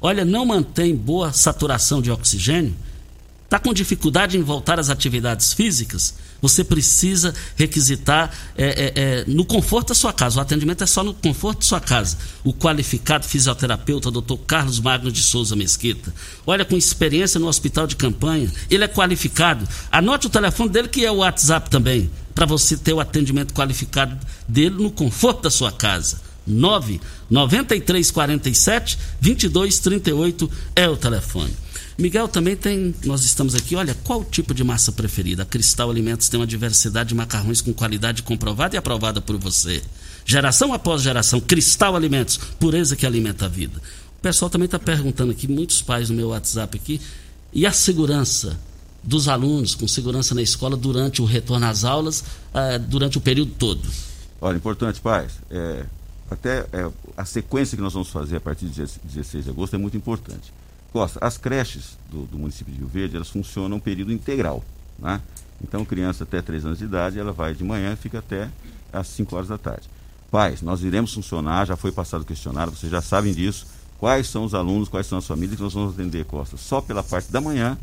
[0.00, 2.74] Olha, não mantém boa saturação de oxigênio?
[3.44, 6.14] Está com dificuldade em voltar às atividades físicas?
[6.40, 10.38] Você precisa requisitar é, é, é, no conforto da sua casa.
[10.38, 12.16] O atendimento é só no conforto da sua casa.
[12.44, 14.36] O qualificado fisioterapeuta, Dr.
[14.46, 16.14] Carlos Magno de Souza Mesquita.
[16.46, 19.68] Olha, com experiência no hospital de campanha, ele é qualificado.
[19.90, 24.16] Anote o telefone dele, que é o WhatsApp também, para você ter o atendimento qualificado
[24.46, 26.29] dele no conforto da sua casa.
[26.50, 31.54] 9 9347 2238 é o telefone.
[32.00, 35.42] Miguel, também tem, nós estamos aqui, olha, qual o tipo de massa preferida?
[35.42, 39.82] A Cristal Alimentos tem uma diversidade de macarrões com qualidade comprovada e aprovada por você.
[40.24, 43.78] Geração após geração, Cristal Alimentos, pureza que alimenta a vida.
[44.18, 47.00] O pessoal também está perguntando aqui, muitos pais no meu WhatsApp aqui,
[47.52, 48.58] e a segurança
[49.02, 53.52] dos alunos, com segurança na escola durante o retorno às aulas, uh, durante o período
[53.58, 53.80] todo?
[54.40, 55.84] Olha, importante, pais, é,
[56.30, 59.78] até é, a sequência que nós vamos fazer a partir de 16 de agosto é
[59.78, 60.52] muito importante.
[60.92, 64.64] Costa, as creches do, do, município de Rio Verde, elas funcionam um período integral,
[64.98, 65.20] né?
[65.62, 68.48] Então, criança até 3 anos de idade, ela vai de manhã e fica até
[68.92, 69.88] às 5 horas da tarde.
[70.30, 73.66] Pais, nós iremos funcionar, já foi passado o questionário, vocês já sabem disso.
[73.98, 76.56] Quais são os alunos, quais são as famílias que nós vamos atender, Costa?
[76.56, 77.76] Só pela parte da manhã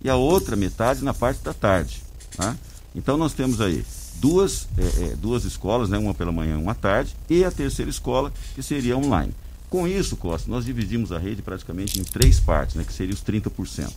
[0.00, 2.02] e a outra metade na parte da tarde.
[2.38, 2.56] Né?
[2.94, 3.84] Então, nós temos aí
[4.20, 5.98] duas, é, é, duas escolas, né?
[5.98, 9.32] uma pela manhã e uma à tarde, e a terceira escola, que seria online.
[9.68, 13.22] Com isso, Costa, nós dividimos a rede praticamente em três partes, né, que seria os
[13.22, 13.90] 30%.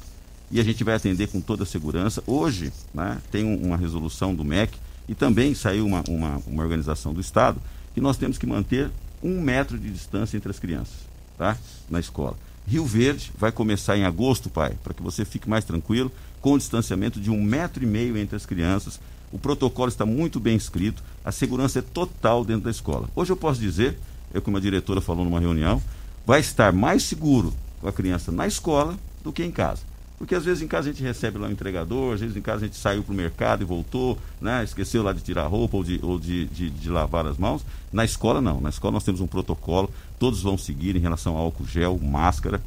[0.52, 2.24] E a gente vai atender com toda a segurança.
[2.26, 4.76] Hoje, né, tem uma resolução do MEC
[5.08, 7.62] e também saiu uma, uma, uma organização do Estado
[7.94, 8.90] que nós temos que manter
[9.22, 10.96] um metro de distância entre as crianças,
[11.38, 11.58] tá?
[11.90, 12.36] Na escola.
[12.68, 16.58] Rio Verde vai começar em agosto, pai, para que você fique mais tranquilo, com o
[16.58, 19.00] distanciamento de um metro e meio entre as crianças.
[19.32, 23.10] O protocolo está muito bem escrito, a segurança é total dentro da escola.
[23.16, 23.98] Hoje eu posso dizer
[24.34, 25.82] eu como a diretora falou numa reunião,
[26.26, 29.82] vai estar mais seguro com a criança na escola do que em casa.
[30.18, 32.66] Porque às vezes em casa a gente recebe lá um entregador, às vezes em casa
[32.66, 34.64] a gente saiu para o mercado e voltou, né?
[34.64, 37.66] esqueceu lá de tirar roupa ou, de, ou de, de, de, lavar as mãos.
[37.92, 39.90] Na escola não, na escola nós temos um protocolo,
[40.20, 42.62] todos vão seguir em relação ao álcool gel, máscara.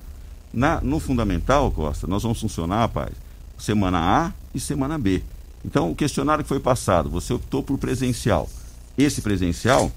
[0.53, 3.13] Na, no fundamental, Costa, nós vamos funcionar, rapaz,
[3.59, 5.23] semana A e semana B.
[5.65, 8.49] Então o questionário que foi passado, você optou por presencial.
[8.97, 9.91] Esse presencial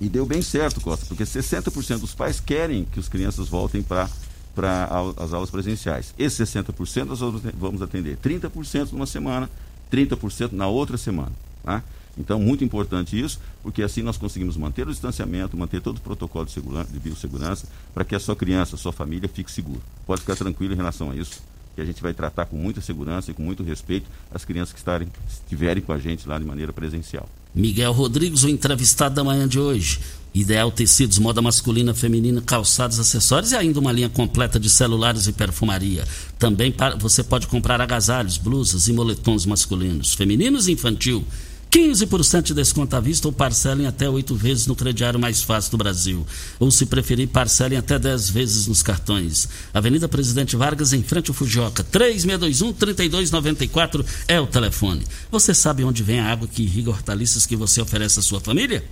[0.00, 4.08] e deu bem certo, Costa, porque 60% dos pais querem que as crianças voltem para
[4.54, 6.12] para as aulas presenciais.
[6.18, 7.20] Esses 60% nós
[7.54, 9.48] vamos atender 30% numa semana,
[9.92, 11.30] 30% na outra semana.
[11.62, 11.80] Tá?
[12.18, 16.44] Então, muito importante isso, porque assim nós conseguimos manter o distanciamento, manter todo o protocolo
[16.44, 19.80] de, de biossegurança, para que a sua criança, a sua família fique segura.
[20.04, 21.40] Pode ficar tranquilo em relação a isso.
[21.78, 24.80] Que a gente vai tratar com muita segurança e com muito respeito as crianças que
[24.80, 27.28] estarem, estiverem com a gente lá de maneira presencial.
[27.54, 30.00] Miguel Rodrigues, o entrevistado da manhã de hoje.
[30.34, 35.32] Ideal Tecidos, moda masculina, feminina, calçados, acessórios e ainda uma linha completa de celulares e
[35.32, 36.04] perfumaria.
[36.36, 41.24] Também para, você pode comprar agasalhos, blusas e moletons masculinos, femininos e infantil.
[41.70, 45.76] 15% de desconto à vista ou parcelem até oito vezes no crediário mais fácil do
[45.76, 46.26] Brasil.
[46.58, 49.46] Ou, se preferir, parcelem até 10 vezes nos cartões.
[49.72, 51.84] Avenida Presidente Vargas, em frente ao Fujioka.
[51.84, 55.04] 3621-3294 é o telefone.
[55.30, 58.82] Você sabe onde vem a água que irriga hortaliças que você oferece à sua família?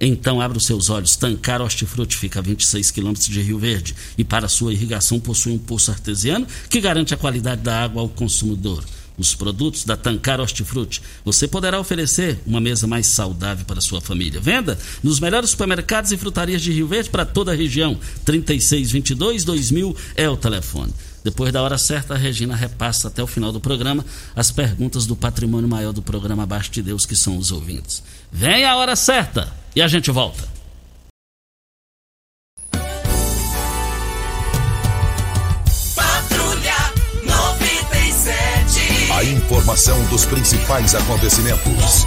[0.00, 1.14] Então abra os seus olhos.
[1.16, 5.58] Tancar Hortifruti fica a 26 quilômetros de Rio Verde e para sua irrigação possui um
[5.58, 8.82] poço artesiano que garante a qualidade da água ao consumidor.
[9.18, 14.40] Os produtos da Tancar Hortifruti você poderá oferecer uma mesa mais saudável para sua família.
[14.40, 17.98] Venda nos melhores supermercados e frutarias de Rio Verde para toda a região.
[18.24, 20.92] 3622 2000 é o telefone.
[21.24, 25.16] Depois da hora certa, a Regina repassa até o final do programa as perguntas do
[25.16, 28.00] patrimônio maior do programa Abaixo de Deus, que são os ouvintes.
[28.30, 30.55] Vem a hora certa e a gente volta.
[39.66, 42.06] Informação dos principais acontecimentos.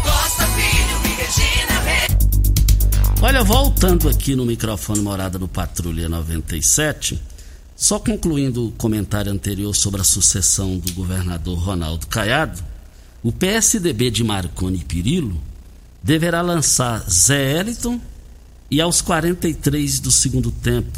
[3.21, 7.21] Olha, voltando aqui no microfone morada do Patrulha 97,
[7.75, 12.63] só concluindo o comentário anterior sobre a sucessão do governador Ronaldo Caiado,
[13.21, 15.37] o PSDB de Marconi e Pirillo
[16.01, 17.99] deverá lançar Zé Eliton
[18.71, 20.97] e aos 43 do segundo tempo,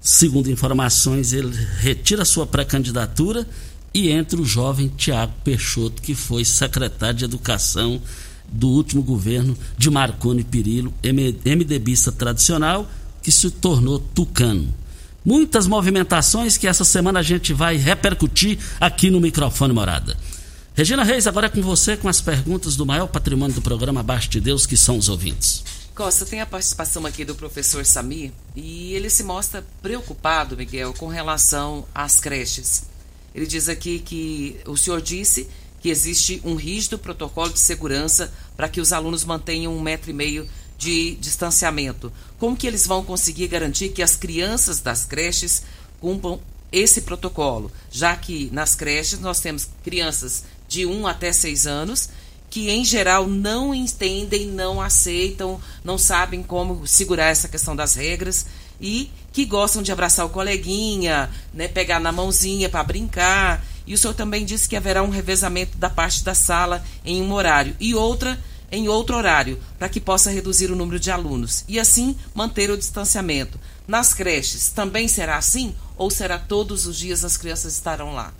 [0.00, 3.44] segundo informações, ele retira sua pré-candidatura
[3.94, 8.00] e entra o jovem Tiago Peixoto, que foi secretário de Educação
[8.48, 12.88] do último governo de Marconi Pirillo, MDBista tradicional,
[13.22, 14.74] que se tornou tucano.
[15.24, 20.16] Muitas movimentações que essa semana a gente vai repercutir aqui no microfone Morada.
[20.74, 24.28] Regina Reis, agora é com você com as perguntas do maior patrimônio do programa Abaixo
[24.30, 25.62] de Deus, que são os ouvintes.
[25.94, 31.06] Costa, tem a participação aqui do professor Samir e ele se mostra preocupado, Miguel, com
[31.06, 32.84] relação às creches.
[33.34, 35.48] Ele diz aqui que o senhor disse
[35.80, 40.14] que existe um rígido protocolo de segurança para que os alunos mantenham um metro e
[40.14, 42.12] meio de distanciamento.
[42.38, 45.62] Como que eles vão conseguir garantir que as crianças das creches
[46.00, 46.40] cumpram
[46.70, 47.70] esse protocolo?
[47.90, 52.08] Já que nas creches nós temos crianças de 1 até 6 anos
[52.52, 58.44] que em geral não entendem, não aceitam, não sabem como segurar essa questão das regras
[58.82, 63.64] e que gostam de abraçar o coleguinha, né, pegar na mãozinha para brincar.
[63.86, 67.32] E o senhor também disse que haverá um revezamento da parte da sala em um
[67.32, 68.38] horário e outra
[68.70, 72.78] em outro horário, para que possa reduzir o número de alunos e assim manter o
[72.78, 73.60] distanciamento.
[73.86, 78.32] Nas creches também será assim ou será todos os dias as crianças estarão lá?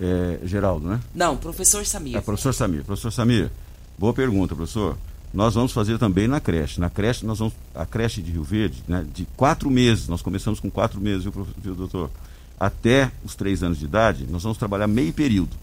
[0.00, 1.00] É, Geraldo, né?
[1.14, 2.16] Não, professor Samir.
[2.16, 2.82] É, professor Samir.
[2.82, 3.50] Professor Samir,
[3.98, 4.96] boa pergunta, professor.
[5.38, 6.80] Nós vamos fazer também na creche.
[6.80, 7.54] Na creche, nós vamos.
[7.72, 11.46] A creche de Rio Verde, né, de quatro meses, nós começamos com quatro meses, viu,
[11.56, 12.10] viu, doutor?
[12.58, 15.56] Até os três anos de idade, nós vamos trabalhar meio período.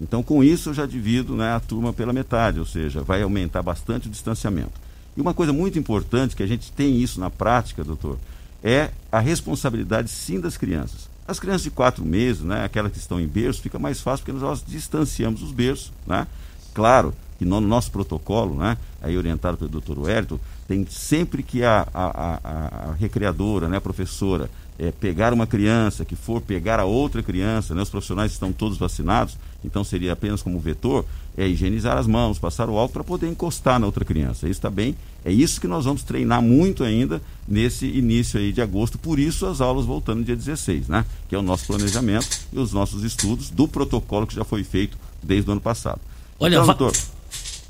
[0.00, 3.62] Então, com isso, eu já divido né, a turma pela metade, ou seja, vai aumentar
[3.64, 4.80] bastante o distanciamento.
[5.16, 8.20] E uma coisa muito importante, que a gente tem isso na prática, doutor,
[8.62, 11.10] é a responsabilidade, sim, das crianças.
[11.26, 14.38] As crianças de quatro meses, né, aquelas que estão em berço, fica mais fácil porque
[14.38, 15.92] nós distanciamos os berços.
[16.06, 16.28] Né?
[16.72, 21.86] Claro que no nosso protocolo, né, aí orientado pelo doutor Wellington, tem sempre que a,
[21.92, 26.84] a, a, a recreadora, né, a professora, é, pegar uma criança, que for pegar a
[26.84, 31.04] outra criança, né, os profissionais estão todos vacinados, então seria apenas como vetor,
[31.36, 34.48] é higienizar as mãos, passar o álcool para poder encostar na outra criança.
[34.48, 34.94] Isso também
[35.24, 39.46] é isso que nós vamos treinar muito ainda nesse início aí de agosto, por isso
[39.46, 41.04] as aulas voltando dia 16, né?
[41.28, 44.96] Que é o nosso planejamento e os nossos estudos do protocolo que já foi feito
[45.22, 46.00] desde o ano passado.
[46.38, 46.92] Olha, então, doutor,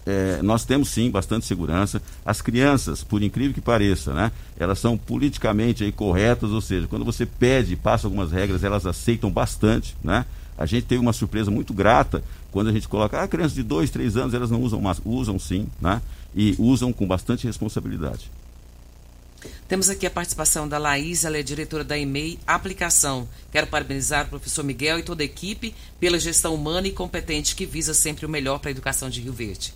[0.07, 2.01] é, nós temos sim bastante segurança.
[2.25, 7.05] As crianças, por incrível que pareça, né, elas são politicamente aí corretas, ou seja, quando
[7.05, 10.25] você pede, passa algumas regras, elas aceitam bastante, né?
[10.57, 13.91] A gente teve uma surpresa muito grata quando a gente coloca, ah, crianças de dois,
[13.91, 16.01] três anos, elas não usam mais, usam sim, né?
[16.35, 18.31] E usam com bastante responsabilidade.
[19.69, 23.29] Temos aqui a participação da Laís, ela é diretora da EMEI Aplicação.
[23.53, 27.67] Quero parabenizar o professor Miguel e toda a equipe pela gestão humana e competente que
[27.67, 29.75] visa sempre o melhor para a educação de Rio Verde.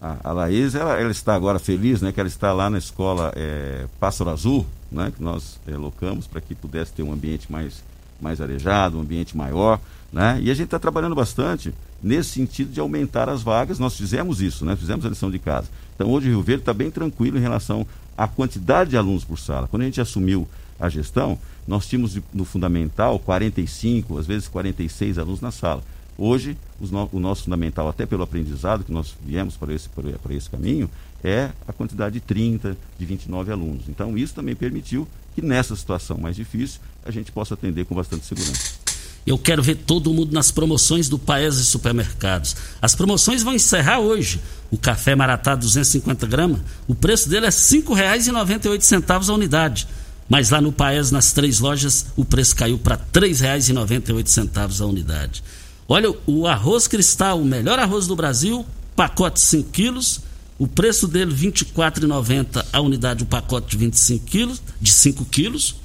[0.00, 2.12] A, a Laís, ela, ela está agora feliz, né?
[2.12, 5.12] Que ela está lá na escola é, Pássaro Azul, né?
[5.14, 7.82] Que nós é, locamos para que pudesse ter um ambiente mais,
[8.20, 9.80] mais arejado, um ambiente maior,
[10.12, 10.38] né?
[10.42, 13.78] E a gente está trabalhando bastante nesse sentido de aumentar as vagas.
[13.78, 14.76] Nós fizemos isso, né?
[14.76, 15.68] Fizemos a lição de casa.
[15.94, 19.38] Então hoje o Rio Verde está bem tranquilo em relação à quantidade de alunos por
[19.38, 19.66] sala.
[19.66, 20.46] Quando a gente assumiu
[20.78, 25.82] a gestão, nós tínhamos no fundamental 45, às vezes 46 alunos na sala.
[26.18, 30.48] Hoje, no, o nosso fundamental, até pelo aprendizado que nós viemos para esse, para, esse
[30.48, 30.90] caminho,
[31.22, 33.84] é a quantidade de 30, de 29 alunos.
[33.88, 38.24] Então, isso também permitiu que nessa situação mais difícil a gente possa atender com bastante
[38.24, 38.86] segurança.
[39.26, 42.54] Eu quero ver todo mundo nas promoções do Paes e Supermercados.
[42.80, 44.40] As promoções vão encerrar hoje.
[44.70, 49.88] O café Maratá 250 gramas, o preço dele é R$ 5,98 a unidade.
[50.28, 55.42] Mas lá no Paes, nas três lojas, o preço caiu para R$ 3,98 a unidade.
[55.88, 60.20] Olha, o arroz cristal, o melhor arroz do Brasil, pacote 5 quilos,
[60.58, 65.76] o preço dele R$ 24,90 a unidade, o pacote de 25 quilos, de 5 quilos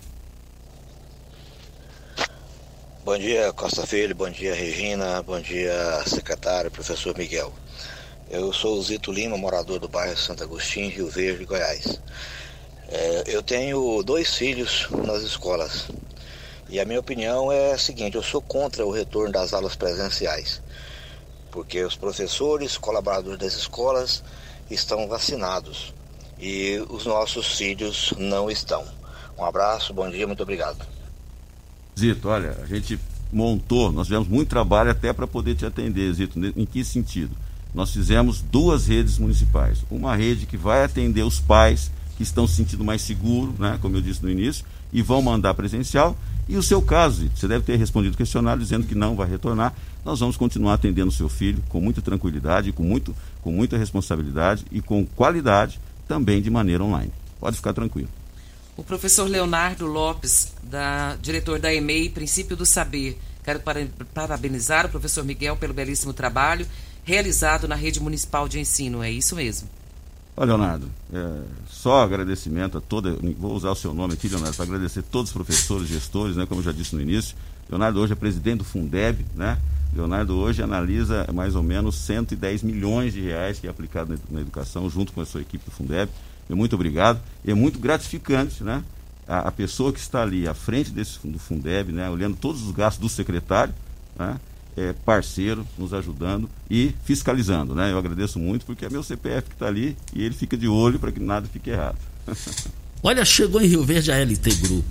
[3.11, 5.75] Bom dia, Costa Filho, bom dia, Regina, bom dia,
[6.07, 7.53] secretário, professor Miguel.
[8.31, 12.01] Eu sou o Zito Lima, morador do bairro Santo Agostinho, Rio Verde, Goiás.
[12.87, 15.89] É, eu tenho dois filhos nas escolas.
[16.69, 20.63] E a minha opinião é a seguinte, eu sou contra o retorno das aulas presenciais.
[21.51, 24.23] Porque os professores, colaboradores das escolas
[24.71, 25.93] estão vacinados.
[26.39, 28.87] E os nossos filhos não estão.
[29.37, 31.00] Um abraço, bom dia, muito obrigado.
[32.01, 32.99] Zito, olha, a gente
[33.33, 36.39] montou, nós tivemos muito trabalho até para poder te atender, Zito.
[36.57, 37.37] Em que sentido?
[37.75, 39.85] nós fizemos duas redes municipais.
[39.91, 43.97] Uma rede que vai atender os pais que estão se sentindo mais seguros, né, como
[43.97, 46.17] eu disse no início, e vão mandar presencial.
[46.49, 49.73] E o seu caso, você deve ter respondido o questionário dizendo que não vai retornar.
[50.05, 54.65] Nós vamos continuar atendendo o seu filho com muita tranquilidade, com, muito, com muita responsabilidade
[54.71, 57.13] e com qualidade também de maneira online.
[57.39, 58.09] Pode ficar tranquilo.
[58.77, 63.19] O professor Leonardo Lopes, da, diretor da EMEI, Princípio do Saber.
[63.45, 63.61] Quero
[64.15, 66.67] parabenizar o professor Miguel pelo belíssimo trabalho
[67.05, 69.03] realizado na rede municipal de ensino.
[69.03, 69.69] É isso mesmo.
[70.37, 73.17] Olha, Leonardo, é, só agradecimento a toda.
[73.39, 76.47] Vou usar o seu nome aqui, Leonardo, para agradecer a todos os professores, gestores, né,
[76.47, 77.37] como eu já disse no início.
[77.69, 79.59] Leonardo hoje é presidente do Fundeb, né?
[79.93, 84.89] Leonardo hoje analisa mais ou menos 110 milhões de reais que é aplicado na educação,
[84.89, 86.11] junto com a sua equipe do Fundeb.
[86.55, 87.21] Muito obrigado.
[87.47, 88.83] É muito gratificante, né?
[89.27, 92.09] A, a, pessoa que está ali à frente desse do Fundeb, né?
[92.11, 93.75] Olhando todos os gastos do secretário,
[94.19, 94.37] né?
[94.77, 97.75] é, parceiro, nos ajudando e fiscalizando.
[97.75, 97.93] Né?
[97.93, 100.99] Eu agradeço muito porque é meu CPF que está ali e ele fica de olho
[100.99, 101.99] para que nada fique errado.
[103.03, 104.85] Olha, chegou em Rio Verde a LT Group,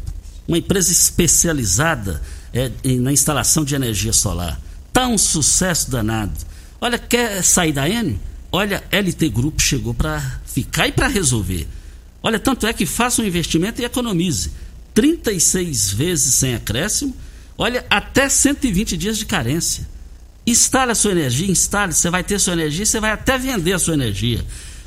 [0.48, 4.60] uma empresa especializada é, na instalação de energia solar.
[4.92, 6.34] Tá um sucesso danado.
[6.82, 8.20] Olha, quer sair da N?
[8.52, 11.68] Olha, LT Group chegou para ficar e para resolver.
[12.22, 14.52] Olha, tanto é que faça um investimento e economize.
[14.94, 17.16] 36 vezes sem acréscimo
[17.62, 19.86] Olha, até 120 dias de carência.
[20.48, 23.80] Instale a sua energia, instale, você vai ter sua energia, você vai até vender a
[23.80, 24.46] sua energia.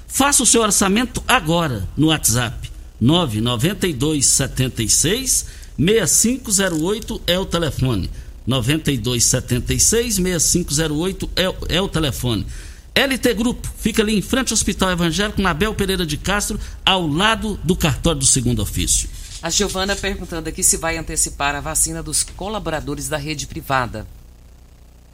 [0.08, 2.72] Faça o seu orçamento agora no WhatsApp.
[2.98, 5.44] 99276
[5.78, 8.10] 6508 é o telefone.
[8.46, 11.42] 9276 6508 é,
[11.76, 12.46] é o telefone.
[12.94, 17.06] LT Grupo, fica ali em frente ao Hospital Evangélico, na Bel Pereira de Castro, ao
[17.06, 19.08] lado do cartório do segundo ofício.
[19.42, 24.06] A Giovana perguntando aqui se vai antecipar a vacina dos colaboradores da rede privada.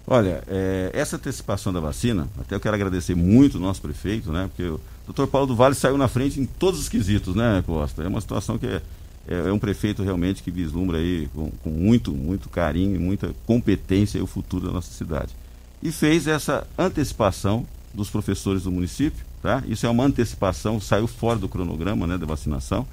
[0.06, 4.48] Olha, é, essa antecipação da vacina, até eu quero agradecer muito o nosso prefeito, né?
[4.48, 8.02] Porque o doutor Paulo do Vale saiu na frente em todos os quesitos, né, Costa?
[8.02, 8.82] É uma situação que é,
[9.28, 13.34] é, é um prefeito realmente que vislumbra aí com, com muito, muito carinho e muita
[13.46, 15.34] competência o futuro da nossa cidade.
[15.82, 19.62] E fez essa antecipação dos professores do município, tá?
[19.66, 22.86] Isso é uma antecipação, saiu fora do cronograma né, da vacinação.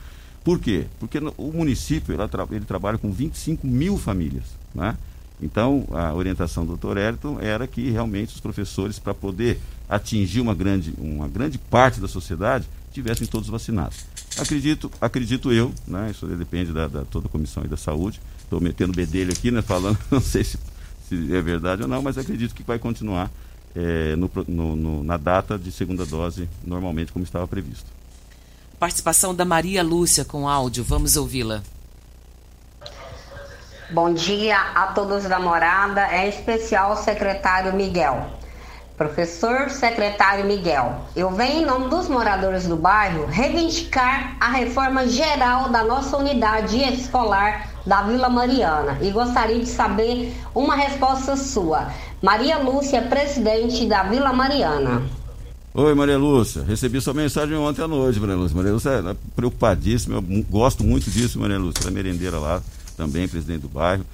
[0.43, 0.85] Por quê?
[0.99, 2.21] Porque o município ele,
[2.51, 4.43] ele trabalha com 25 mil famílias.
[4.73, 4.95] Né?
[5.41, 10.53] Então, a orientação do doutor Elton era que realmente os professores, para poder atingir uma
[10.53, 14.05] grande, uma grande parte da sociedade, tivessem todos vacinados.
[14.37, 16.11] Acredito, acredito eu, né?
[16.11, 18.21] isso depende da, da toda a comissão da saúde.
[18.39, 19.61] Estou metendo bedelho aqui, né?
[19.61, 20.57] falando, não sei se,
[21.07, 23.29] se, é verdade ou não, mas acredito que vai continuar
[23.75, 27.89] é, no, no, no, na data de segunda dose, normalmente como estava previsto.
[28.79, 30.83] Participação da Maria Lúcia com áudio.
[30.83, 31.63] Vamos ouvi-la.
[33.91, 38.31] Bom dia a todos da morada, é especial o secretário Miguel.
[38.97, 45.67] Professor secretário Miguel, eu venho em nome dos moradores do bairro reivindicar a reforma geral
[45.67, 51.91] da nossa unidade escolar da Vila Mariana e gostaria de saber uma resposta sua.
[52.21, 55.03] Maria Lúcia, presidente da Vila Mariana.
[55.73, 56.63] Oi, Maria Lúcia.
[56.63, 58.55] Recebi sua mensagem ontem à noite, Maria Lúcia.
[58.55, 60.15] Maria Lúcia é preocupadíssima.
[60.15, 61.81] Eu gosto muito disso, Maria Lúcia.
[61.81, 62.61] Ela é merendeira lá,
[62.95, 64.05] também presidente do bairro.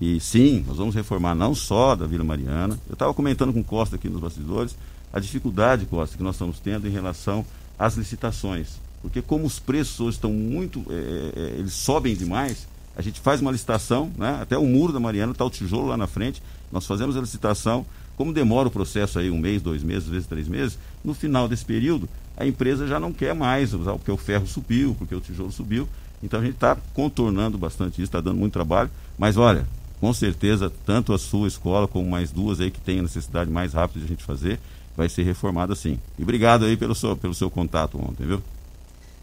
[0.00, 2.78] E sim, nós vamos reformar não só da Vila Mariana.
[2.88, 4.76] Eu estava comentando com Costa aqui nos bastidores
[5.12, 7.44] a dificuldade, Costa, que nós estamos tendo em relação
[7.78, 8.78] às licitações.
[9.00, 10.84] Porque como os preços hoje estão muito.
[10.90, 14.38] É, é, eles sobem demais, a gente faz uma licitação, né?
[14.42, 17.86] até o muro da Mariana está o tijolo lá na frente, nós fazemos a licitação,
[18.16, 21.48] como demora o processo aí um mês, dois meses, às vezes três meses, no final
[21.48, 25.20] desse período, a empresa já não quer mais usar, porque o ferro subiu, porque o
[25.20, 25.88] tijolo subiu.
[26.20, 28.90] Então a gente está contornando bastante isso, está dando muito trabalho.
[29.16, 29.64] Mas olha,
[30.00, 33.72] com certeza, tanto a sua escola como mais duas aí que tem a necessidade mais
[33.72, 34.60] rápida de a gente fazer,
[34.96, 35.98] vai ser reformada sim.
[36.18, 38.42] E obrigado aí pelo seu, pelo seu contato ontem, viu?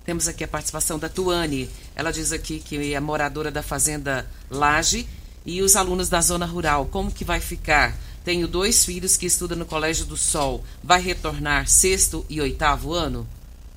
[0.05, 1.69] Temos aqui a participação da Tuane.
[1.95, 5.07] Ela diz aqui que é moradora da Fazenda Laje
[5.45, 6.85] e os alunos da zona rural.
[6.85, 7.97] Como que vai ficar?
[8.23, 10.63] Tenho dois filhos que estudam no Colégio do Sol.
[10.83, 13.27] Vai retornar sexto e oitavo ano?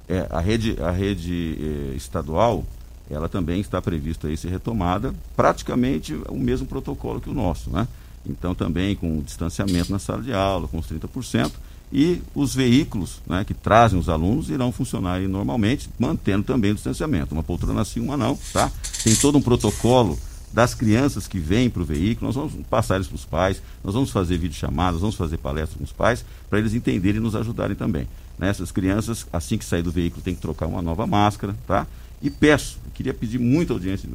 [0.09, 2.65] É, a rede, a rede eh, estadual,
[3.11, 7.89] ela também está prevista aí ser retomada, praticamente o mesmo protocolo que o nosso, né?
[8.27, 11.53] Então também com distanciamento na sala de aula, com os 30%,
[11.91, 17.35] e os veículos né, que trazem os alunos irão funcionar normalmente, mantendo também o distanciamento.
[17.35, 18.71] Uma poltrona assim, uma não, tá?
[19.03, 20.19] Tem todo um protocolo
[20.53, 23.95] das crianças que vêm para o veículo, nós vamos passar isso para os pais, nós
[23.95, 27.77] vamos fazer videochamadas, vamos fazer palestras com os pais, para eles entenderem e nos ajudarem
[27.77, 28.07] também.
[28.39, 28.49] Né?
[28.49, 31.87] Essas crianças, assim que sair do veículo, tem que trocar uma nova máscara, tá?
[32.21, 34.09] E peço, queria pedir muita audiência,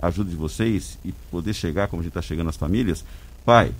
[0.00, 3.04] a ajuda de vocês e poder chegar como a gente está chegando às famílias.
[3.44, 3.72] Pai,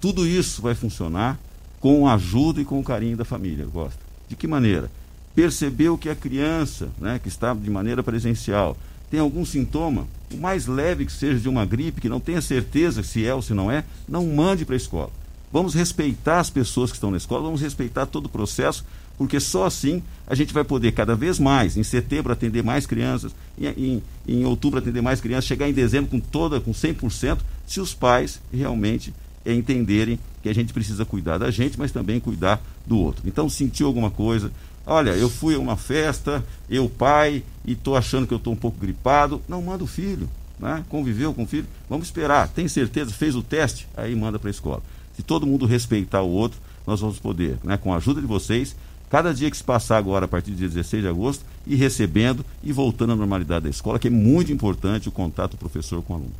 [0.00, 1.38] tudo isso vai funcionar
[1.80, 3.98] com a ajuda e com o carinho da família, gosta.
[4.28, 4.90] De que maneira?
[5.34, 8.76] Percebeu que a criança, né, que está de maneira presencial,
[9.10, 13.02] tem algum sintoma, o mais leve que seja de uma gripe, que não tenha certeza
[13.02, 15.10] se é ou se não é, não mande para a escola.
[15.50, 18.84] Vamos respeitar as pessoas que estão na escola, vamos respeitar todo o processo,
[19.18, 23.34] porque só assim a gente vai poder cada vez mais, em setembro, atender mais crianças,
[23.58, 27.80] em, em, em outubro, atender mais crianças, chegar em dezembro com toda, com 100%, se
[27.80, 29.12] os pais realmente
[29.44, 33.22] entenderem que a gente precisa cuidar da gente, mas também cuidar do outro.
[33.26, 34.52] Então, sentiu alguma coisa,
[34.90, 38.56] Olha, eu fui a uma festa, eu pai, e estou achando que eu estou um
[38.56, 39.42] pouco gripado.
[39.46, 40.26] Não, manda o filho.
[40.58, 40.82] Né?
[40.88, 41.66] Conviveu com o filho.
[41.90, 42.48] Vamos esperar.
[42.48, 43.12] Tem certeza?
[43.12, 43.86] Fez o teste?
[43.94, 44.82] Aí manda para a escola.
[45.14, 48.74] Se todo mundo respeitar o outro, nós vamos poder, né, com a ajuda de vocês,
[49.10, 52.44] cada dia que se passar agora, a partir do dia 16 de agosto, ir recebendo
[52.62, 56.16] e voltando à normalidade da escola, que é muito importante o contato professor com o
[56.16, 56.32] aluno.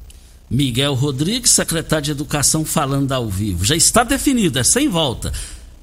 [0.51, 3.65] Miguel Rodrigues, secretário de Educação, falando ao vivo.
[3.65, 5.33] Já está definido, é sem volta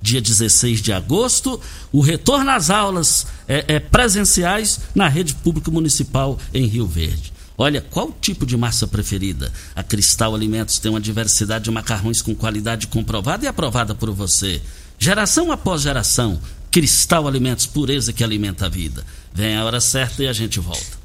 [0.05, 1.59] dia 16 de agosto,
[1.91, 7.33] o retorno às aulas é, é, presenciais na rede pública municipal em Rio Verde.
[7.57, 9.51] Olha, qual tipo de massa preferida?
[9.75, 14.61] A Cristal Alimentos tem uma diversidade de macarrões com qualidade comprovada e aprovada por você.
[14.99, 16.39] Geração após geração,
[16.75, 19.05] Cristal Alimentos, pureza que alimenta a vida.
[19.33, 20.99] Vem a hora certa e a gente volta.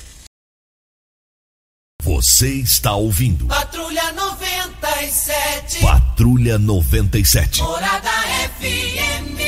[2.03, 3.47] Você está ouvindo.
[3.47, 5.81] Patrulha 97.
[5.81, 7.63] Patrulha 97.
[7.63, 8.11] Morada
[8.59, 9.39] FM.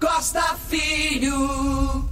[0.00, 2.04] Costa Filho.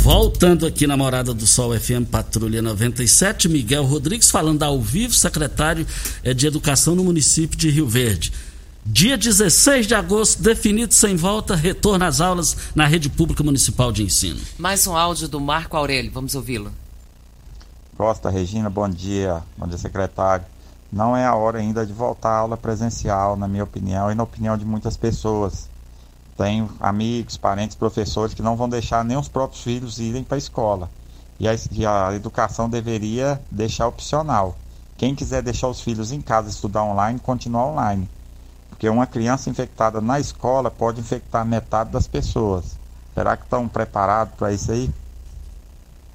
[0.00, 5.86] Voltando aqui na Morada do Sol FM Patrulha 97, Miguel Rodrigues falando ao vivo, secretário
[6.22, 8.34] eh, de Educação no município de Rio Verde.
[8.86, 14.02] Dia 16 de agosto, definido sem volta, retorno às aulas na rede pública municipal de
[14.02, 14.38] ensino.
[14.58, 16.70] Mais um áudio do Marco Aurélio, vamos ouvi-lo.
[17.96, 19.42] Costa, Regina, bom dia.
[19.56, 20.44] Bom dia, secretário.
[20.92, 24.22] Não é a hora ainda de voltar à aula presencial, na minha opinião e na
[24.22, 25.66] opinião de muitas pessoas.
[26.36, 30.38] Tenho amigos, parentes, professores que não vão deixar nem os próprios filhos irem para a
[30.38, 30.90] escola.
[31.40, 34.58] E a, e a educação deveria deixar opcional.
[34.98, 38.10] Quem quiser deixar os filhos em casa estudar online, continuar online.
[38.74, 42.76] Porque uma criança infectada na escola pode infectar metade das pessoas.
[43.14, 44.90] Será que estão preparados para isso aí?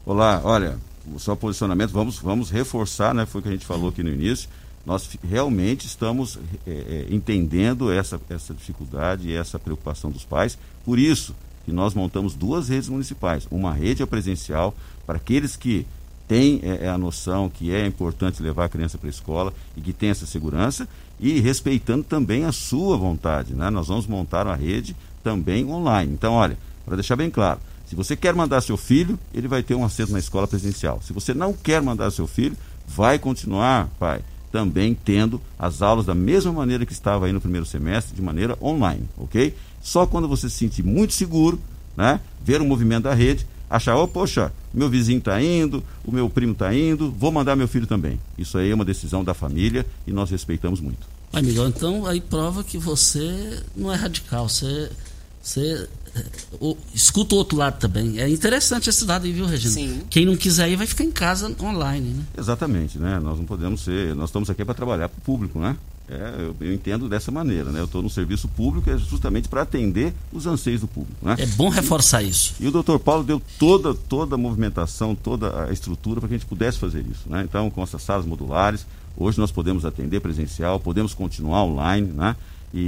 [0.06, 0.78] Olá, olha,
[1.16, 3.26] o seu posicionamento, vamos, vamos reforçar, né?
[3.26, 4.50] Foi o que a gente falou aqui no início.
[4.86, 6.38] Nós realmente estamos
[6.68, 10.58] é, entendendo essa, essa dificuldade e essa preocupação dos pais.
[10.84, 11.34] Por isso
[11.64, 13.48] que nós montamos duas redes municipais.
[13.50, 15.88] Uma rede é presencial para aqueles que
[16.30, 19.92] têm é, a noção que é importante levar a criança para a escola e que
[19.92, 20.88] tem essa segurança
[21.20, 23.56] e respeitando também a sua vontade.
[23.56, 23.70] Né?
[23.72, 26.14] Nós vamos montar uma rede também online.
[26.14, 26.56] Então, olha,
[26.86, 30.14] para deixar bem claro, se você quer mandar seu filho, ele vai ter um assento
[30.14, 31.02] na escola presencial.
[31.02, 32.56] Se você não quer mandar seu filho,
[32.88, 34.22] vai continuar, pai,
[34.52, 38.56] também tendo as aulas da mesma maneira que estava aí no primeiro semestre, de maneira
[38.62, 39.56] online, ok?
[39.82, 41.60] Só quando você se sentir muito seguro,
[41.98, 46.30] né, ver o movimento da rede, achar, oh, poxa, meu vizinho está indo, o meu
[46.30, 48.20] primo está indo, vou mandar meu filho também.
[48.38, 51.08] Isso aí é uma decisão da família e nós respeitamos muito.
[51.32, 54.90] Mas, Miguel, então aí prova que você não é radical, você
[55.42, 56.24] você é,
[56.60, 58.20] o- escuta o outro lado também.
[58.20, 59.74] É interessante esse dado aí, viu, Regina?
[59.74, 60.02] Sim.
[60.10, 62.24] Quem não quiser ir vai ficar em casa online, né?
[62.38, 63.20] Exatamente, né?
[63.20, 65.78] Nós não podemos ser, nós estamos aqui para trabalhar para o público, né?
[66.12, 67.80] É, eu, eu entendo dessa maneira, né?
[67.80, 71.36] Eu estou no serviço público é justamente para atender os anseios do público, né?
[71.38, 72.56] É bom reforçar isso.
[72.60, 76.38] E o doutor Paulo deu toda, toda a movimentação, toda a estrutura para que a
[76.38, 77.30] gente pudesse fazer isso.
[77.30, 77.44] Né?
[77.48, 82.08] Então, com essas salas modulares, hoje nós podemos atender presencial, podemos continuar online.
[82.08, 82.36] Né?
[82.74, 82.80] E,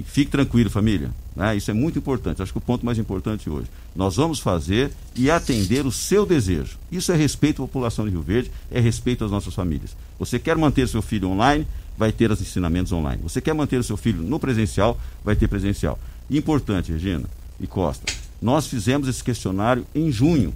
[0.00, 1.10] e fique tranquilo, família.
[1.34, 1.56] Né?
[1.56, 2.42] Isso é muito importante.
[2.42, 3.66] Acho que o ponto mais importante hoje.
[3.96, 6.78] Nós vamos fazer e atender o seu desejo.
[6.92, 9.96] Isso é respeito à população de Rio Verde, é respeito às nossas famílias.
[10.18, 11.66] Você quer manter seu filho online,
[11.96, 13.22] vai ter os ensinamentos online.
[13.22, 15.98] Você quer manter o seu filho no presencial, vai ter presencial.
[16.30, 17.28] Importante, Regina
[17.58, 20.54] e Costa, nós fizemos esse questionário em junho.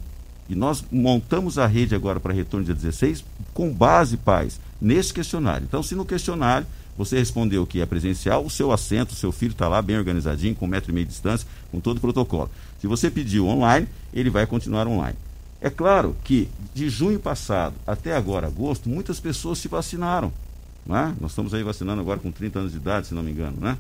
[0.49, 3.25] E nós montamos a rede agora para retorno dia 16
[3.55, 5.65] com base, pais, nesse questionário.
[5.65, 6.67] Então, se no questionário
[6.97, 10.55] você respondeu que é presencial, o seu assento, o seu filho está lá bem organizadinho,
[10.55, 12.51] com um metro e meio de distância, com todo o protocolo.
[12.81, 15.17] Se você pediu online, ele vai continuar online.
[15.61, 20.33] É claro que de junho passado até agora, agosto, muitas pessoas se vacinaram.
[20.87, 21.15] Né?
[21.21, 23.79] Nós estamos aí vacinando agora com 30 anos de idade, se não me engano, né?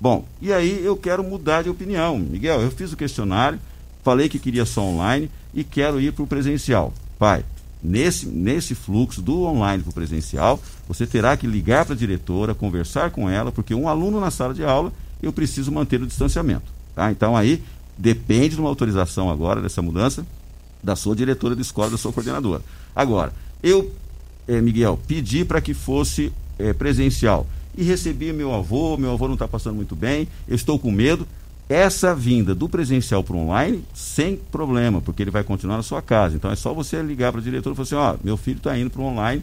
[0.00, 2.18] Bom, e aí eu quero mudar de opinião.
[2.18, 3.58] Miguel, eu fiz o questionário,
[4.02, 6.94] falei que queria só online e quero ir para o presencial.
[7.18, 7.44] Pai,
[7.82, 12.54] nesse, nesse fluxo do online para o presencial, você terá que ligar para a diretora,
[12.54, 16.72] conversar com ela, porque um aluno na sala de aula, eu preciso manter o distanciamento.
[16.94, 17.10] Tá?
[17.10, 17.62] Então aí
[17.96, 20.26] depende de uma autorização agora dessa mudança
[20.82, 22.62] da sua diretora de escola, da sua coordenadora.
[22.94, 23.92] Agora, eu,
[24.46, 29.34] eh, Miguel, pedi para que fosse eh, presencial e recebi meu avô, meu avô não
[29.34, 31.26] está passando muito bem, eu estou com medo.
[31.68, 36.00] Essa vinda do presencial para o online, sem problema, porque ele vai continuar na sua
[36.00, 36.34] casa.
[36.34, 38.76] Então é só você ligar para a diretora e falar assim, ó, meu filho está
[38.78, 39.42] indo para o online,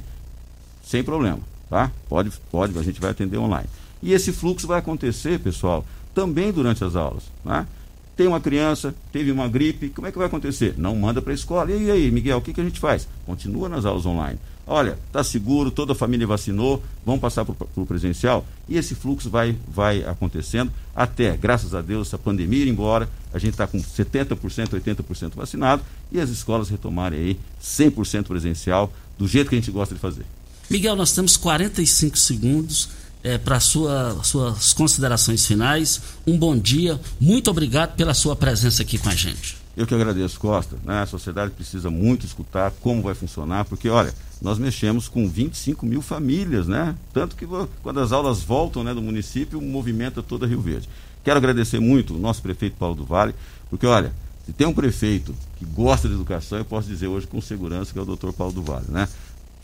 [0.84, 1.91] sem problema, tá?
[2.09, 3.69] Pode, pode, a gente vai atender online.
[4.01, 7.67] E esse fluxo vai acontecer, pessoal, também durante as aulas, né?
[8.16, 10.76] Tem uma criança, teve uma gripe, como é que vai acontecer?
[10.78, 11.72] Não manda para a escola.
[11.72, 13.07] E aí, Miguel, o que, que a gente faz?
[13.26, 14.39] Continua nas aulas online.
[14.68, 18.45] Olha, está seguro, toda a família vacinou, vamos passar para o presencial.
[18.68, 23.38] E esse fluxo vai, vai acontecendo até, graças a Deus, essa pandemia ir embora, a
[23.38, 29.49] gente está com 70%, 80% vacinado e as escolas retomarem aí 100% presencial, do jeito
[29.49, 30.26] que a gente gosta de fazer.
[30.70, 32.89] Miguel, nós temos 45 segundos
[33.26, 35.99] é, para sua, suas considerações finais.
[36.28, 39.57] Um bom dia, muito obrigado pela sua presença aqui com a gente.
[39.76, 40.78] Eu que agradeço, Costa.
[40.86, 41.01] Né?
[41.01, 46.03] A sociedade precisa muito escutar como vai funcionar, porque, olha, nós mexemos com 25 mil
[46.03, 46.95] famílias, né?
[47.11, 47.47] Tanto que
[47.82, 50.88] quando as aulas voltam né, do município, movimenta toda Rio Verde.
[51.23, 53.34] Quero agradecer muito o nosso prefeito Paulo do Vale,
[53.69, 54.13] porque, olha,
[54.45, 57.97] se tem um prefeito que gosta de educação, eu posso dizer hoje com segurança que
[57.97, 59.09] é o doutor Paulo do Vale, né?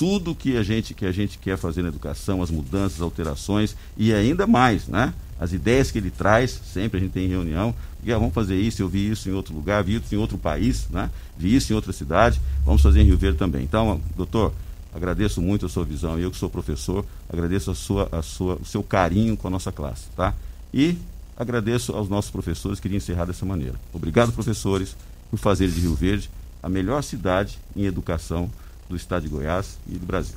[0.02, 3.76] Tudo que a gente que a gente quer fazer na educação, as mudanças, as alterações
[3.95, 5.14] e ainda mais, né?
[5.39, 8.82] As ideias que ele traz, sempre a gente tem reunião, e, ah, vamos fazer isso,
[8.82, 11.12] eu vi isso em outro lugar, vi isso em outro país, né?
[11.38, 13.64] vi isso em outra cidade, vamos fazer em Rio Verde também.
[13.64, 14.54] Então, doutor,
[14.93, 18.66] agradeço muito a sua visão, eu que sou professor, agradeço a sua, a sua, o
[18.66, 20.34] seu carinho com a nossa classe, tá?
[20.74, 20.97] E
[21.38, 23.76] agradeço aos nossos professores, queria encerrar dessa maneira.
[23.93, 24.95] Obrigado, professores,
[25.30, 26.28] por fazer de Rio Verde
[26.62, 28.49] a melhor cidade em educação
[28.92, 30.36] do estado de Goiás e do Brasil.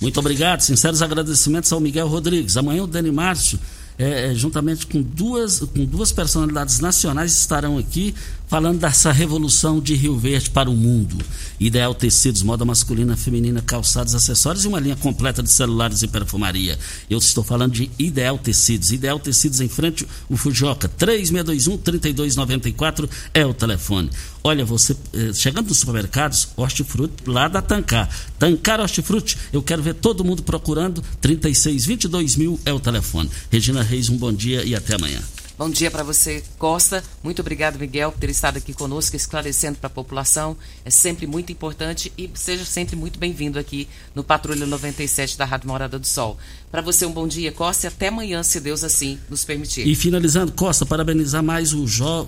[0.00, 2.56] Muito obrigado, sinceros agradecimentos ao Miguel Rodrigues.
[2.56, 3.58] Amanhã o Dani Márcio
[3.98, 8.14] é, juntamente com duas, com duas personalidades nacionais, estarão aqui
[8.46, 11.16] falando dessa revolução de Rio Verde para o mundo.
[11.58, 16.78] Ideal Tecidos, moda masculina, feminina, calçados, acessórios e uma linha completa de celulares e perfumaria.
[17.10, 18.92] Eu estou falando de Ideal Tecidos.
[18.92, 24.10] Ideal Tecidos em frente, o Fujoca, 3621-3294 é o telefone.
[24.44, 24.96] Olha, você
[25.34, 28.08] chegando nos supermercados, hortifruti lá da Tancar.
[28.38, 31.02] Tancar Hortifruti, eu quero ver todo mundo procurando.
[31.20, 33.28] 3622 mil é o telefone.
[33.50, 35.20] Regina Reis, um bom dia e até amanhã.
[35.58, 37.02] Bom dia para você, Costa.
[37.22, 40.54] Muito obrigado, Miguel, por ter estado aqui conosco, esclarecendo para a população.
[40.84, 45.68] É sempre muito importante e seja sempre muito bem-vindo aqui no Patrulha 97 da Rádio
[45.68, 46.36] Morada do Sol.
[46.70, 49.88] Para você, um bom dia, Costa, e até amanhã, se Deus assim nos permitir.
[49.88, 51.86] E finalizando, Costa, parabenizar mais um,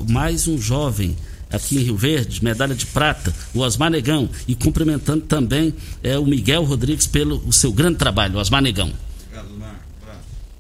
[0.09, 1.14] mais um jovem
[1.51, 6.24] aqui em Rio Verde, medalha de prata, o Osmar Negão, e cumprimentando também é, o
[6.24, 8.91] Miguel Rodrigues pelo o seu grande trabalho, Osmar Negão.